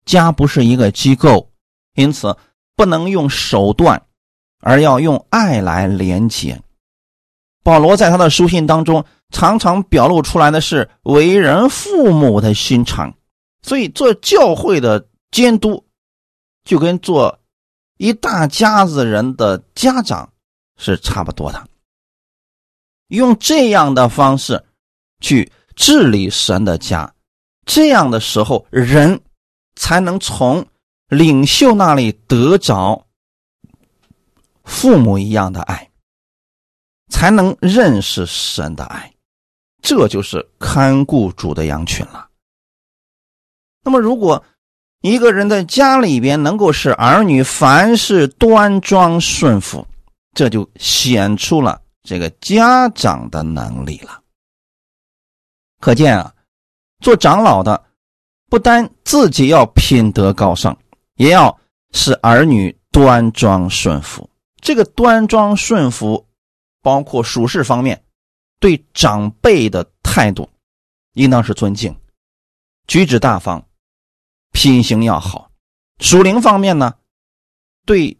[0.05, 1.49] 家不是一个机构，
[1.95, 2.37] 因此
[2.75, 4.01] 不能用手段，
[4.61, 6.61] 而要用爱来连接。
[7.61, 13.13] 保罗在他的书信当中，常常表露出来的是为人父母的心肠，
[13.61, 15.85] 所以做教会的监督，
[16.63, 17.39] 就跟做
[18.03, 20.33] 一大家子人的家长
[20.77, 21.69] 是差不多的。
[23.07, 24.61] 用这样的方式
[25.21, 27.09] 去治理神的家，
[27.65, 29.21] 这样的时候，人
[29.77, 30.67] 才能从
[31.07, 33.07] 领袖那里得着
[34.65, 35.89] 父母一样的爱，
[37.09, 39.13] 才能认识神的爱。
[39.81, 42.27] 这就是看顾主的羊群了。
[43.81, 44.43] 那么，如果
[45.03, 49.85] 一个人在家里边能够使儿女凡事端庄顺服，
[50.33, 51.81] 这就显出了。
[52.03, 54.21] 这个家长的能力了，
[55.81, 56.33] 可见啊，
[57.01, 57.83] 做长老的
[58.49, 60.77] 不单自己要品德高尚，
[61.15, 61.59] 也要
[61.91, 64.29] 使儿女端庄顺服。
[64.61, 66.25] 这个端庄顺服，
[66.81, 68.01] 包括属事方面，
[68.61, 70.49] 对长辈的态度
[71.15, 71.93] 应当是尊敬，
[72.87, 73.65] 举止大方，
[74.53, 75.51] 品行要好。
[75.99, 76.93] 属灵方面呢，
[77.85, 78.17] 对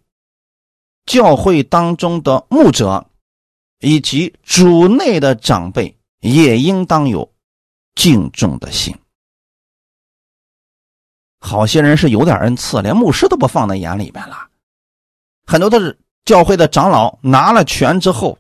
[1.06, 3.08] 教会当中的牧者。
[3.86, 7.30] 以及主内的长辈也应当有
[7.96, 8.96] 敬重的心。
[11.42, 14.48] 好些人是有点恩赐，连牧师都不放在眼里边了。
[15.46, 18.40] 很多都是教会的长老拿了权之后，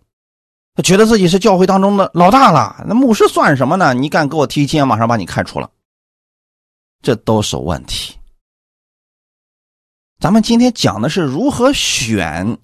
[0.75, 2.81] 他觉得自己是教会当中的老大了。
[2.87, 3.93] 那牧师算什么呢？
[3.93, 5.69] 你敢给我提亲，马上把你开除了。
[7.03, 8.15] 这都是问题。
[10.19, 12.57] 咱们今天讲的是如何选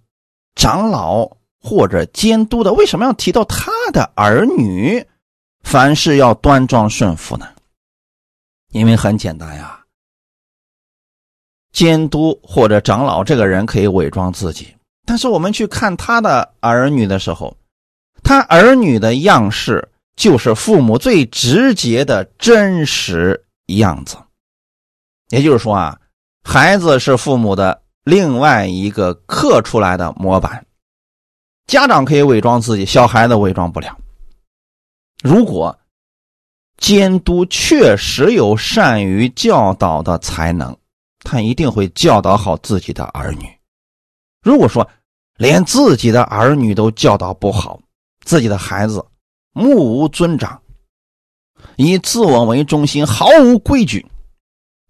[0.55, 1.37] 长老。
[1.61, 5.05] 或者监督的为什么要提到他的儿女？
[5.61, 7.49] 凡事要端庄顺服呢？
[8.71, 9.83] 因为很简单呀。
[11.73, 14.73] 监督或者长老这个人可以伪装自己，
[15.05, 17.57] 但是我们去看他的儿女的时候，
[18.23, 19.85] 他儿女的样式
[20.15, 24.15] 就是父母最直接的真实样子。
[25.29, 25.99] 也就是说啊，
[26.43, 30.65] 孩子是父母的另外一个刻出来的模板。
[31.67, 33.95] 家长可以伪装自己，小孩子伪装不了。
[35.21, 35.77] 如果
[36.77, 40.75] 监督确实有善于教导的才能，
[41.19, 43.45] 他一定会教导好自己的儿女。
[44.41, 44.89] 如果说
[45.35, 47.79] 连自己的儿女都教导不好，
[48.25, 49.05] 自己的孩子
[49.51, 50.59] 目无尊长，
[51.75, 54.05] 以自我为中心，毫无规矩，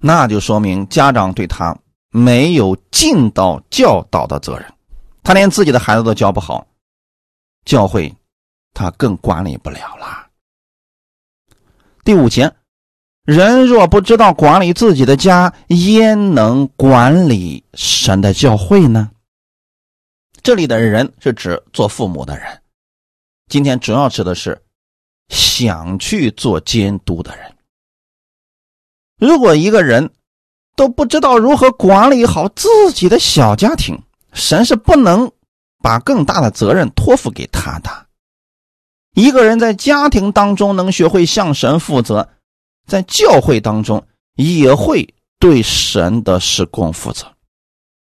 [0.02, 1.78] 那就说明家长对他
[2.10, 4.74] 没有尽到教导的责任。
[5.24, 6.66] 他连自己的孩子都教不好，
[7.66, 8.16] 教会
[8.74, 10.28] 他更管理不了了。
[12.04, 12.52] 第五节，
[13.26, 19.12] 人若不知道管理自己的家，焉能管理神的教会呢？
[20.42, 22.62] 这里的人是指做父母的人，
[23.50, 24.60] 今天主要指的是
[25.28, 27.56] 想去做监督的人。
[29.20, 30.10] 如果一个人
[30.76, 34.02] 都不知道如何管理好自己的小家庭，
[34.34, 35.30] 神是不能
[35.84, 38.08] 把更大的责任托付给他的。
[39.14, 42.30] 一个人在家庭当中能学会向神负责，
[42.88, 44.02] 在教会当中
[44.36, 47.26] 也会对神的施工负责。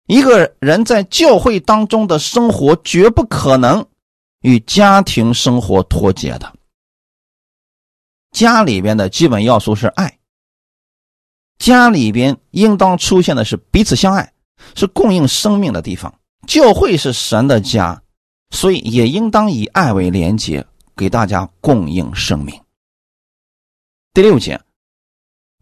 [0.07, 3.83] 一个人在教会当中的生活绝不可能
[4.41, 6.53] 与家庭生活脱节的。
[8.31, 10.19] 家里边的基本要素是爱，
[11.61, 14.33] 家里边应当出现的是彼此相爱，
[14.73, 16.11] 是供应生命的地方。
[16.47, 18.01] 教会是神的家，
[18.49, 20.65] 所以也应当以爱为连结。
[20.93, 22.61] 给大家供应生命。
[24.13, 24.61] 第六节，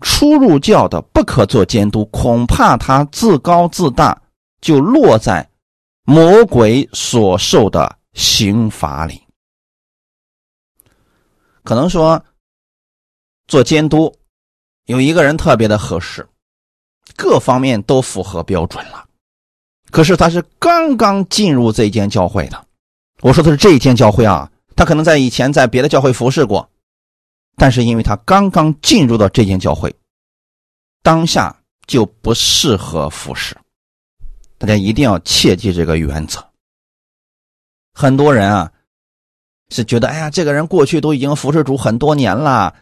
[0.01, 4.21] 初入教的不可做监督，恐怕他自高自大，
[4.59, 5.49] 就落在
[6.03, 9.21] 魔鬼所受的刑罚里。
[11.63, 12.21] 可能说，
[13.47, 14.13] 做监督
[14.89, 16.27] 有一个人特别的合适，
[17.15, 19.05] 各方面都符合标准了，
[19.91, 22.65] 可是他是刚刚进入这间教会的。
[23.21, 24.51] 我说的是这一间教会啊。
[24.75, 26.67] 他可能在以前在别的教会服侍过，
[27.55, 29.93] 但是因为他刚刚进入到这间教会，
[31.03, 33.55] 当下就不适合服侍。
[34.57, 36.43] 大家一定要切记这个原则。
[37.93, 38.71] 很多人啊，
[39.69, 42.73] 是觉得，哎呀，这个人过去都已经服侍主很多年了，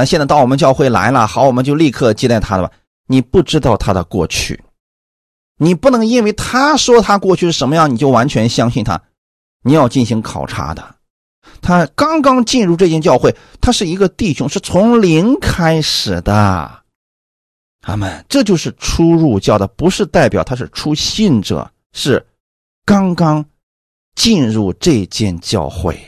[0.00, 2.72] 那现在到我们教会来了，好，我们就立刻接待他了吧？
[3.06, 4.58] 你不知道他的过去，
[5.58, 9.02] 你不能因为他说他过去是什么样，你就完全相信他，
[9.62, 10.94] 你要进行考察的。
[11.60, 16.82] 他刚刚进入这间教会，他是一个弟兄，是从零开始的。
[17.82, 22.26] 阿门这就是初入教的，不是代表他是初信者，是
[22.86, 23.44] 刚刚
[24.14, 26.00] 进入这间教会。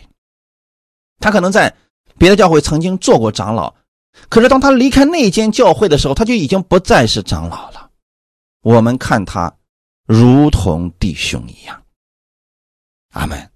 [1.21, 1.71] 他可能在
[2.17, 3.75] 别的教会曾经做过长老，
[4.29, 7.91] 可是当他离开那间教会的时候，他就已经不再是长老了。
[8.63, 9.53] 我们看他
[10.07, 11.83] 如同弟兄一样。
[13.13, 13.51] 阿门。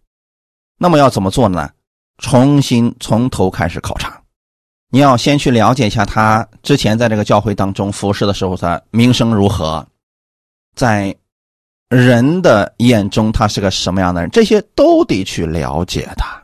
[0.78, 1.70] 那么要怎么做呢？
[2.18, 4.22] 重新从头开始考察，
[4.88, 9.86] 你要先去了解一下他之前在这个教会当中服侍的时候，他名声如何，
[10.74, 11.14] 在
[11.88, 16.42] 人的眼中他是个什么样的人，这些都得去了解他。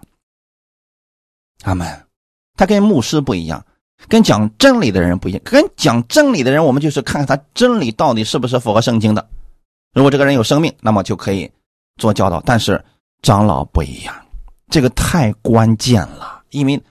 [1.64, 2.06] 阿门。
[2.54, 3.64] 他跟牧师不一样，
[4.08, 5.40] 跟讲真理的人不一样。
[5.44, 9.28] 跟讲真理的人，我们就是看看他真理到底是不是符合圣经的。
[9.94, 11.50] 如果这个人有生命，那么就可以
[11.96, 12.42] 做教导。
[12.44, 12.82] 但是
[13.22, 14.14] 长老不一样。
[14.70, 16.82] 这个太关键了，因为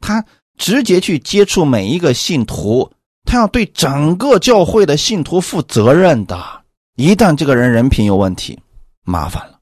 [0.00, 0.24] 他
[0.56, 2.90] 直接去接触每一个信徒，
[3.24, 6.62] 他要对整个教会的信徒负责任的。
[6.96, 8.58] 一旦这个人人品有问题，
[9.04, 9.58] 麻烦了。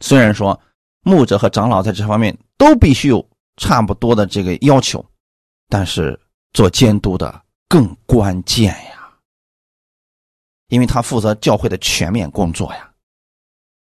[0.00, 0.60] 虽然说
[1.02, 3.26] 牧者和长老在这方面都必须有
[3.56, 5.04] 差不多的这个要求，
[5.68, 6.18] 但是
[6.52, 9.08] 做监督的更关键呀，
[10.68, 12.90] 因为他负责教会的全面工作呀。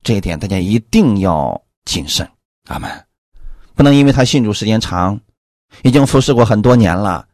[0.02, 2.28] 这一点大家一定要谨慎，
[2.68, 2.88] 阿门。
[3.74, 5.20] 不能因为他信主时间长，
[5.82, 7.26] 已经服侍过很多年了，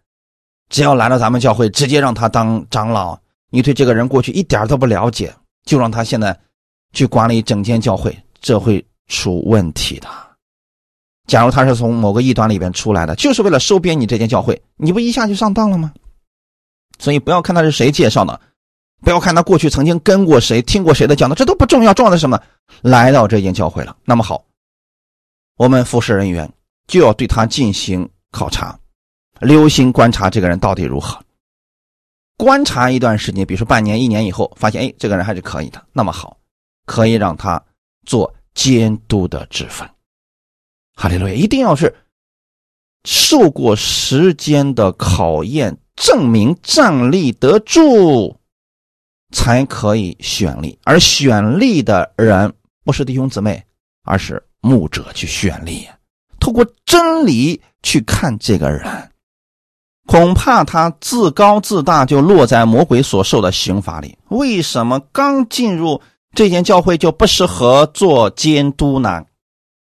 [0.71, 3.19] 只要来到咱们教会，直接让他当长老，
[3.51, 5.33] 你对这个人过去一点都不了解，
[5.65, 6.37] 就让他现在
[6.95, 10.09] 去管理整间教会，这会出问题的。
[11.27, 15.93] 假如他是从某个异端里边出来的，就是为了收编你这间教会，你不一下就上当了吗？
[16.99, 18.41] 所以不要看他是谁介绍的。
[19.05, 21.93] 不要看他过去曾经跟过谁、听过谁的讲的，这都不重要。
[21.93, 22.41] 重要的是什么？
[22.83, 23.97] 来到这间教会了。
[24.05, 24.45] 那么好，
[25.57, 26.49] 我们服侍人员
[26.87, 28.79] 就要对他进行考察，
[29.41, 31.21] 留心观察这个人到底如何。
[32.37, 35.85] 观察一段时间，比如说半年、一年以后，发现哎，这个人还是可以的。
[35.93, 36.37] 那么好，
[36.87, 37.61] 可以让他
[38.07, 39.89] 做监督的职分。
[40.95, 41.35] 哈利路亚！
[41.35, 41.95] 一定要是
[43.05, 48.37] 受过时间的考验、证明站立得住，
[49.33, 50.79] 才可以选立。
[50.85, 52.53] 而选立的人
[52.85, 53.63] 不是弟兄姊妹，
[54.05, 55.89] 而是牧者去选立，
[56.39, 59.09] 透过真理去看这个人。
[60.07, 64.19] 恐怕他自高自大，就落在魔鬼所受的刑罚里。
[64.29, 66.01] 为什么刚进入
[66.35, 69.25] 这间教会就不适合做监督呢？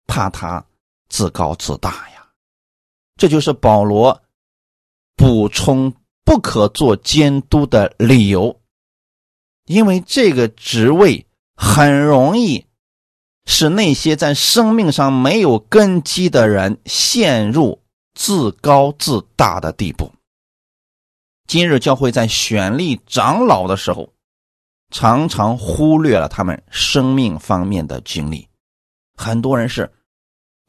[0.07, 0.62] 怕他
[1.13, 2.27] 自高自大呀。
[3.17, 4.21] 这就是保罗
[5.15, 5.95] 补充
[6.25, 8.61] 不可做监督的理由，
[9.67, 12.67] 因为这个职位很容易
[13.45, 17.81] 使那些在生命上没有根基的人陷入。
[18.15, 20.13] 自高自大的地步。
[21.47, 24.13] 今日教会在选立长老的时候，
[24.91, 28.47] 常常忽略了他们生命方面的经历。
[29.17, 29.91] 很多人是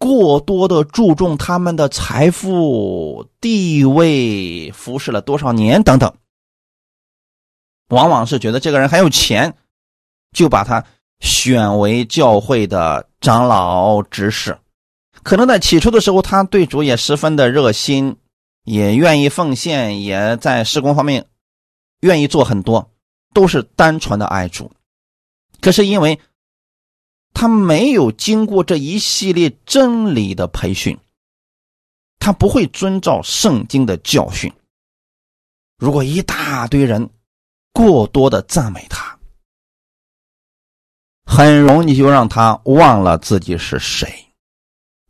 [0.03, 6.13] 过多的注重他们的财富、地位、服侍了多少年等等，
[7.87, 9.55] 往往是觉得这个人很有钱，
[10.33, 10.83] 就把他
[11.21, 14.57] 选为教会的长老执事。
[15.23, 18.17] 可能在起初的时候，他对主也十分的热心，
[18.65, 21.27] 也愿意奉献，也在施工方面
[22.01, 22.91] 愿意做很多，
[23.33, 24.69] 都是单纯的爱主。
[25.61, 26.19] 可是因为
[27.33, 30.97] 他没有经过这一系列真理的培训，
[32.19, 34.51] 他不会遵照圣经的教训。
[35.77, 37.09] 如果一大堆人
[37.73, 39.17] 过多的赞美他，
[41.25, 44.07] 很容易就让他忘了自己是谁。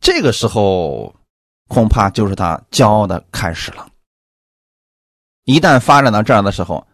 [0.00, 1.14] 这个时候，
[1.68, 3.88] 恐怕就是他骄傲的开始了。
[5.44, 6.86] 一旦发展到这样的时候，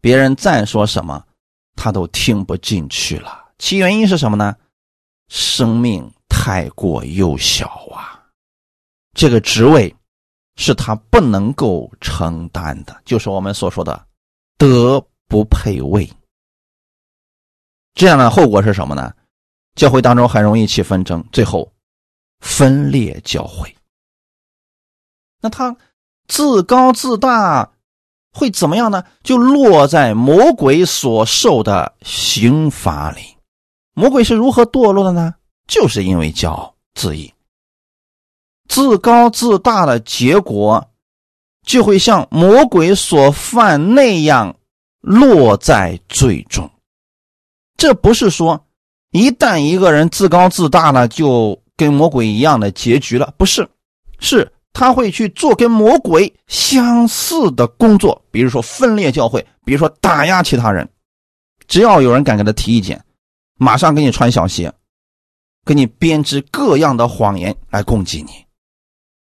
[0.00, 1.24] 别人再说什么，
[1.76, 3.50] 他都听不进去了。
[3.58, 4.56] 其原因是什么呢？
[5.30, 8.22] 生命太过幼小啊，
[9.14, 9.94] 这个职位
[10.56, 14.06] 是他不能够承担的，就是我们所说的
[14.58, 16.06] “德不配位”。
[17.94, 19.14] 这样的后果是什么呢？
[19.74, 21.72] 教会当中很容易起纷争，最后。
[22.42, 23.76] 分裂教会，
[25.42, 25.76] 那他
[26.26, 27.70] 自高自大
[28.32, 29.04] 会怎么样呢？
[29.22, 33.36] 就落在魔鬼所受的刑罚里。
[33.94, 35.34] 魔鬼是如何堕落的呢？
[35.66, 37.32] 就是因为骄傲自义、
[38.68, 40.90] 自高自大的结果，
[41.64, 44.56] 就会像魔鬼所犯那样
[45.00, 46.70] 落在最终。
[47.76, 48.66] 这不是说
[49.10, 51.60] 一旦一个人自高自大了就。
[51.80, 53.66] 跟魔鬼一样的结局了，不是，
[54.18, 60.86] 是他会去做跟魔鬼相似的工作，比如说分裂教会，比如说打压其他人。
[61.66, 63.02] 只要有人敢给他提意见，
[63.60, 64.72] 马上给你穿小鞋，
[65.66, 68.32] 给你编织各样的谎言来攻击你。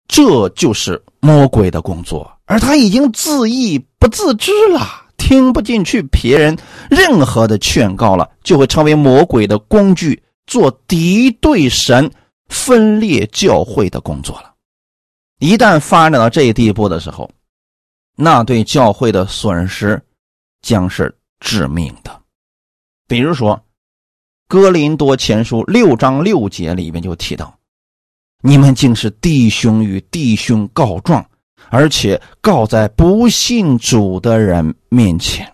[0.08, 4.80] 这就是魔鬼的工作，而他已经自意不自知了，
[5.16, 6.58] 听不进去别人
[6.90, 12.10] 任何的劝告了，就会成为魔鬼的工具，做敌对神。
[12.50, 14.54] 分裂教会的工作了，
[15.38, 17.28] 一旦发展到这一地步的时候，
[18.16, 20.00] 那对教会的损失
[20.60, 22.20] 将是致命的。
[23.08, 23.56] 比如说，
[24.46, 27.58] 《哥林多前书》六章六节里面就提到
[28.42, 31.28] ：“你们竟是弟兄与弟兄告状，
[31.70, 35.50] 而且告在不信主的人面前。”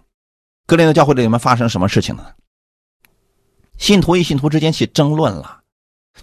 [0.66, 2.24] 哥林多教会里面发生什么事情呢？
[3.78, 5.62] 信徒与信徒之间起争论了。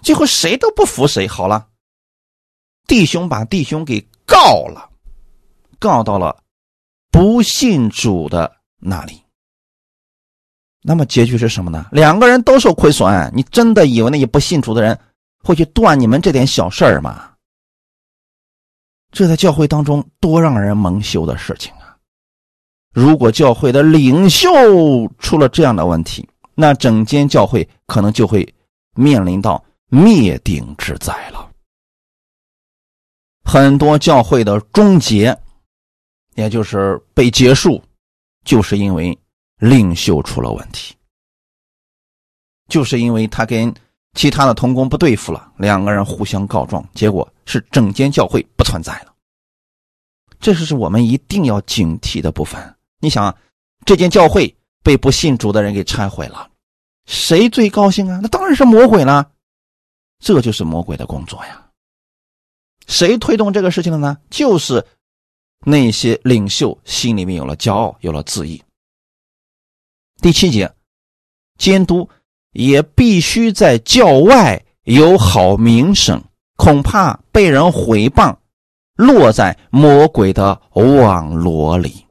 [0.02, 1.68] 最后谁都不服谁，好了，
[2.86, 4.90] 弟兄把弟兄给告了，
[5.78, 6.44] 告到了
[7.10, 9.22] 不信主的那里。
[10.82, 11.86] 那么结局是什么呢？
[11.92, 13.32] 两个人都受亏损。
[13.34, 14.98] 你真的以为那些不信主的人
[15.42, 17.30] 会去断你们这点小事儿吗？
[19.12, 21.96] 这在教会当中多让人蒙羞的事情啊！
[22.92, 24.48] 如果教会的领袖
[25.18, 28.54] 出了这样的问题，那整间教会可能就会
[28.94, 29.64] 面临到。
[29.90, 31.50] 灭顶之灾了，
[33.42, 35.34] 很多教会的终结，
[36.34, 37.82] 也就是被结束，
[38.44, 39.18] 就是因为
[39.58, 40.94] 领袖出了问题，
[42.68, 43.72] 就是因为他跟
[44.14, 49.14] 其他的同工不对付了，两个人互相告状，结果是整间教会不存在了。
[50.40, 52.76] 这是我们一定要警惕的部分。
[53.00, 53.36] 你想，
[53.84, 56.48] 这间教会被不信主的人给拆毁了，
[57.06, 58.20] 谁最高兴啊？
[58.22, 59.30] 那当然是魔鬼了。
[60.20, 61.64] 这就是魔鬼的工作呀！
[62.86, 64.18] 谁推动这个事情的呢？
[64.30, 64.84] 就是
[65.60, 68.62] 那些领袖心里面有了骄傲，有了自义。
[70.20, 70.72] 第七节，
[71.58, 72.08] 监督
[72.52, 76.22] 也必须在教外有好名声，
[76.56, 78.34] 恐怕被人毁谤，
[78.96, 82.04] 落在魔鬼的网罗里。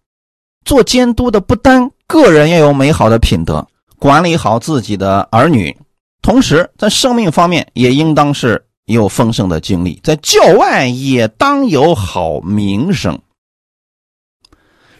[0.63, 3.67] 做监督的不单个人要有美好的品德，
[3.99, 5.77] 管理好自己的儿女，
[6.21, 13.19] 同时在生命方面也应当是有丰盛的经历，在教外也当有好名声。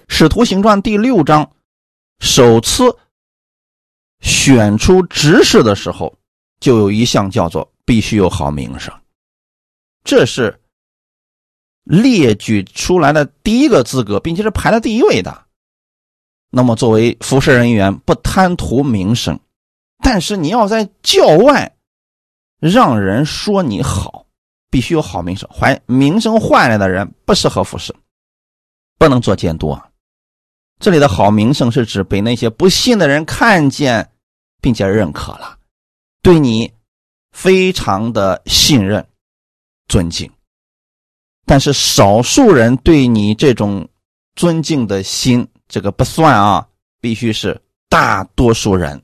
[0.10, 1.52] 使徒行传第六章
[2.20, 2.84] 首次
[4.20, 6.18] 选出执事的时候，
[6.60, 8.94] 就有一项叫做必须有好名声，
[10.04, 10.60] 这是
[11.84, 15.46] 列举出来的第一个资格，并且是排在第一位的。
[16.50, 19.40] 那么，作为服侍人员，不贪图名声，
[20.04, 21.76] 但是你要在教外
[22.60, 24.26] 让人说你好，
[24.72, 25.48] 必须有好名声。
[25.54, 27.94] 怀名声坏了的人不适合服侍，
[28.98, 29.90] 不能做监督啊。
[30.80, 34.10] 这里的好名声是指被那些不信的人看见，
[34.62, 35.58] 并且认可了，
[36.22, 36.72] 对你
[37.32, 39.06] 非常的信任、
[39.88, 40.30] 尊敬。
[41.46, 43.88] 但是少数人对你这种
[44.36, 46.68] 尊敬的心，这个不算啊，
[47.02, 47.60] 必须是
[47.90, 49.02] 大多数人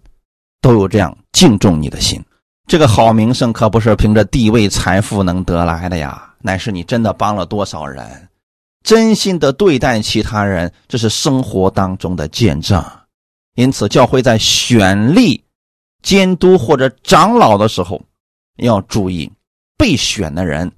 [0.62, 2.24] 都有这样敬重你的心。
[2.68, 8.30] 这个好名声可不是凭着地位、财富能得来的呀，乃是你真的帮了多少人。
[8.84, 12.84] 真心的对待其他人，这是生活当中的见证。
[13.56, 15.44] 因此，教会在选立
[16.02, 18.02] 监督或者长老的时候，
[18.58, 19.32] 要注意
[19.78, 20.72] 被选的人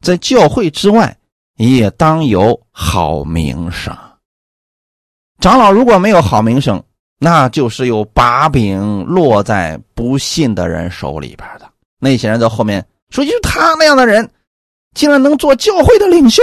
[0.00, 1.16] 在教会之外
[1.56, 3.94] 也当有好名声。
[5.40, 6.82] 长老如果没有好名声，
[7.18, 11.70] 那就是有把柄落在不信的人手里边的。
[11.98, 14.30] 那些人在后面说：“就他那样的人，
[14.94, 16.42] 竟然能做教会的领袖。”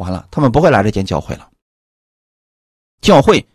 [0.00, 1.48] 完了，他们不会来这间教会了。
[3.00, 3.46] 教会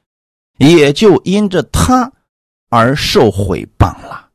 [0.57, 2.11] 也就因着他
[2.69, 4.29] 而受毁谤了。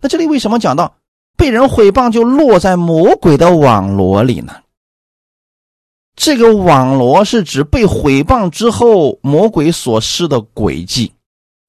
[0.00, 0.96] 那这里为什么讲到
[1.36, 4.62] 被人毁谤就落在魔鬼的网罗里呢？
[6.16, 11.12] 这个网罗是指被毁谤之后魔鬼所施的诡计。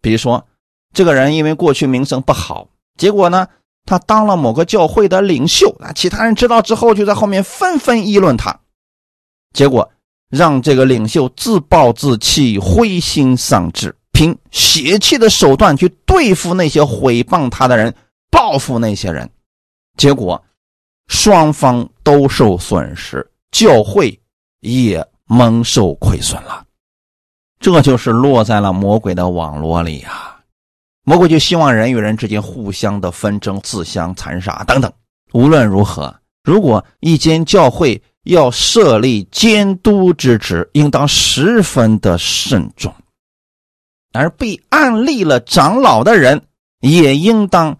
[0.02, 0.48] 比如说，
[0.94, 3.48] 这个人因为过去名声不好，结果呢，
[3.86, 8.60] 他当了某个教会的领袖，那其他人知道之后就在后面纷纷议论他。
[9.54, 9.90] 结果
[10.30, 17.94] 让这个领袖自暴自弃、灰心丧志，凭邪气的手段去对付那些毁谤他的人，
[18.30, 19.30] 报复那些人。
[19.98, 20.42] 结果
[21.08, 24.20] 双方都受损失，教会
[24.60, 26.64] 也蒙受亏损了。
[27.60, 30.38] 这就是落在了魔鬼的网络里呀！
[31.04, 34.92] 魔鬼就希望人与人之间互相的纷争、自相残杀等等。
[35.34, 42.92] 无论如何，如果一间教会，要设立监督之职，应当十分的慎重；
[44.12, 46.42] 而被案立了长老的人，
[46.82, 47.78] 也应当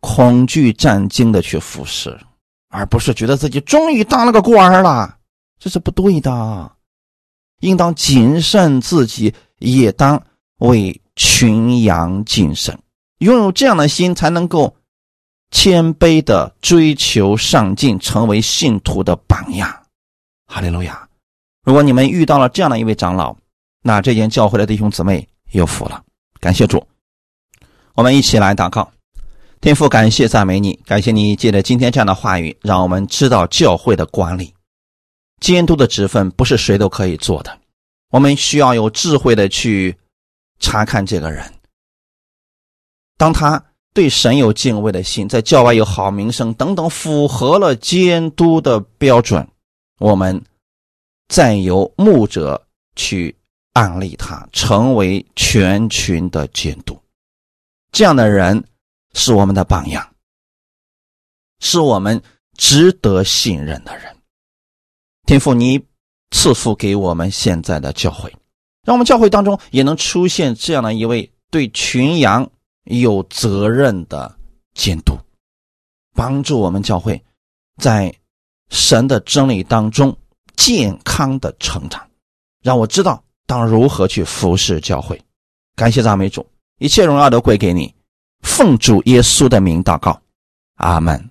[0.00, 2.16] 恐惧战惊的去服侍，
[2.68, 5.16] 而不是觉得自己终于当了个官了，
[5.58, 6.72] 这是不对的。
[7.60, 10.22] 应当谨慎自己，也当
[10.58, 12.78] 为群羊谨慎，
[13.18, 14.76] 拥有这样的心，才能够。
[15.54, 19.86] 谦卑的追求上进，成为信徒的榜样。
[20.46, 21.08] 哈利路亚！
[21.64, 23.34] 如果你们遇到了这样的一位长老，
[23.80, 26.02] 那这间教会的弟兄姊妹有福了。
[26.40, 26.84] 感谢主，
[27.94, 28.92] 我们一起来祷告。
[29.60, 34.52] 天父，感谢赞美你，感谢你借着今天这样的话语，让我们知道教会的管理、
[35.40, 37.56] 监督的职分不是谁都可以做的。
[38.10, 39.96] 我们需要有智慧的去
[40.58, 41.54] 查看这个人，
[43.16, 43.64] 当他。
[43.94, 49.48] 对神有敬畏的心，在教外有好名声等等，符合了监督的标准，
[50.00, 50.42] 我们
[51.28, 52.66] 再由牧者
[52.96, 53.34] 去
[53.74, 57.00] 案例他，成为全群的监督。
[57.92, 58.64] 这样的人
[59.12, 60.04] 是我们的榜样，
[61.60, 62.20] 是我们
[62.58, 64.16] 值得信任的人。
[65.24, 65.80] 天父，你
[66.32, 68.28] 赐福给我们现在的教会，
[68.84, 72.50] 让我们教会当中也能出现这样的一位对群羊。
[72.84, 74.34] 有责任的
[74.74, 75.18] 监督，
[76.14, 77.22] 帮助我们教会，
[77.80, 78.14] 在
[78.70, 80.16] 神的真理当中
[80.56, 82.06] 健康的成长，
[82.62, 85.20] 让我知道当如何去服侍教会。
[85.76, 86.46] 感谢赞美主，
[86.78, 87.94] 一切荣耀都归给你。
[88.42, 90.20] 奉主耶稣的名祷告，
[90.76, 91.30] 阿门。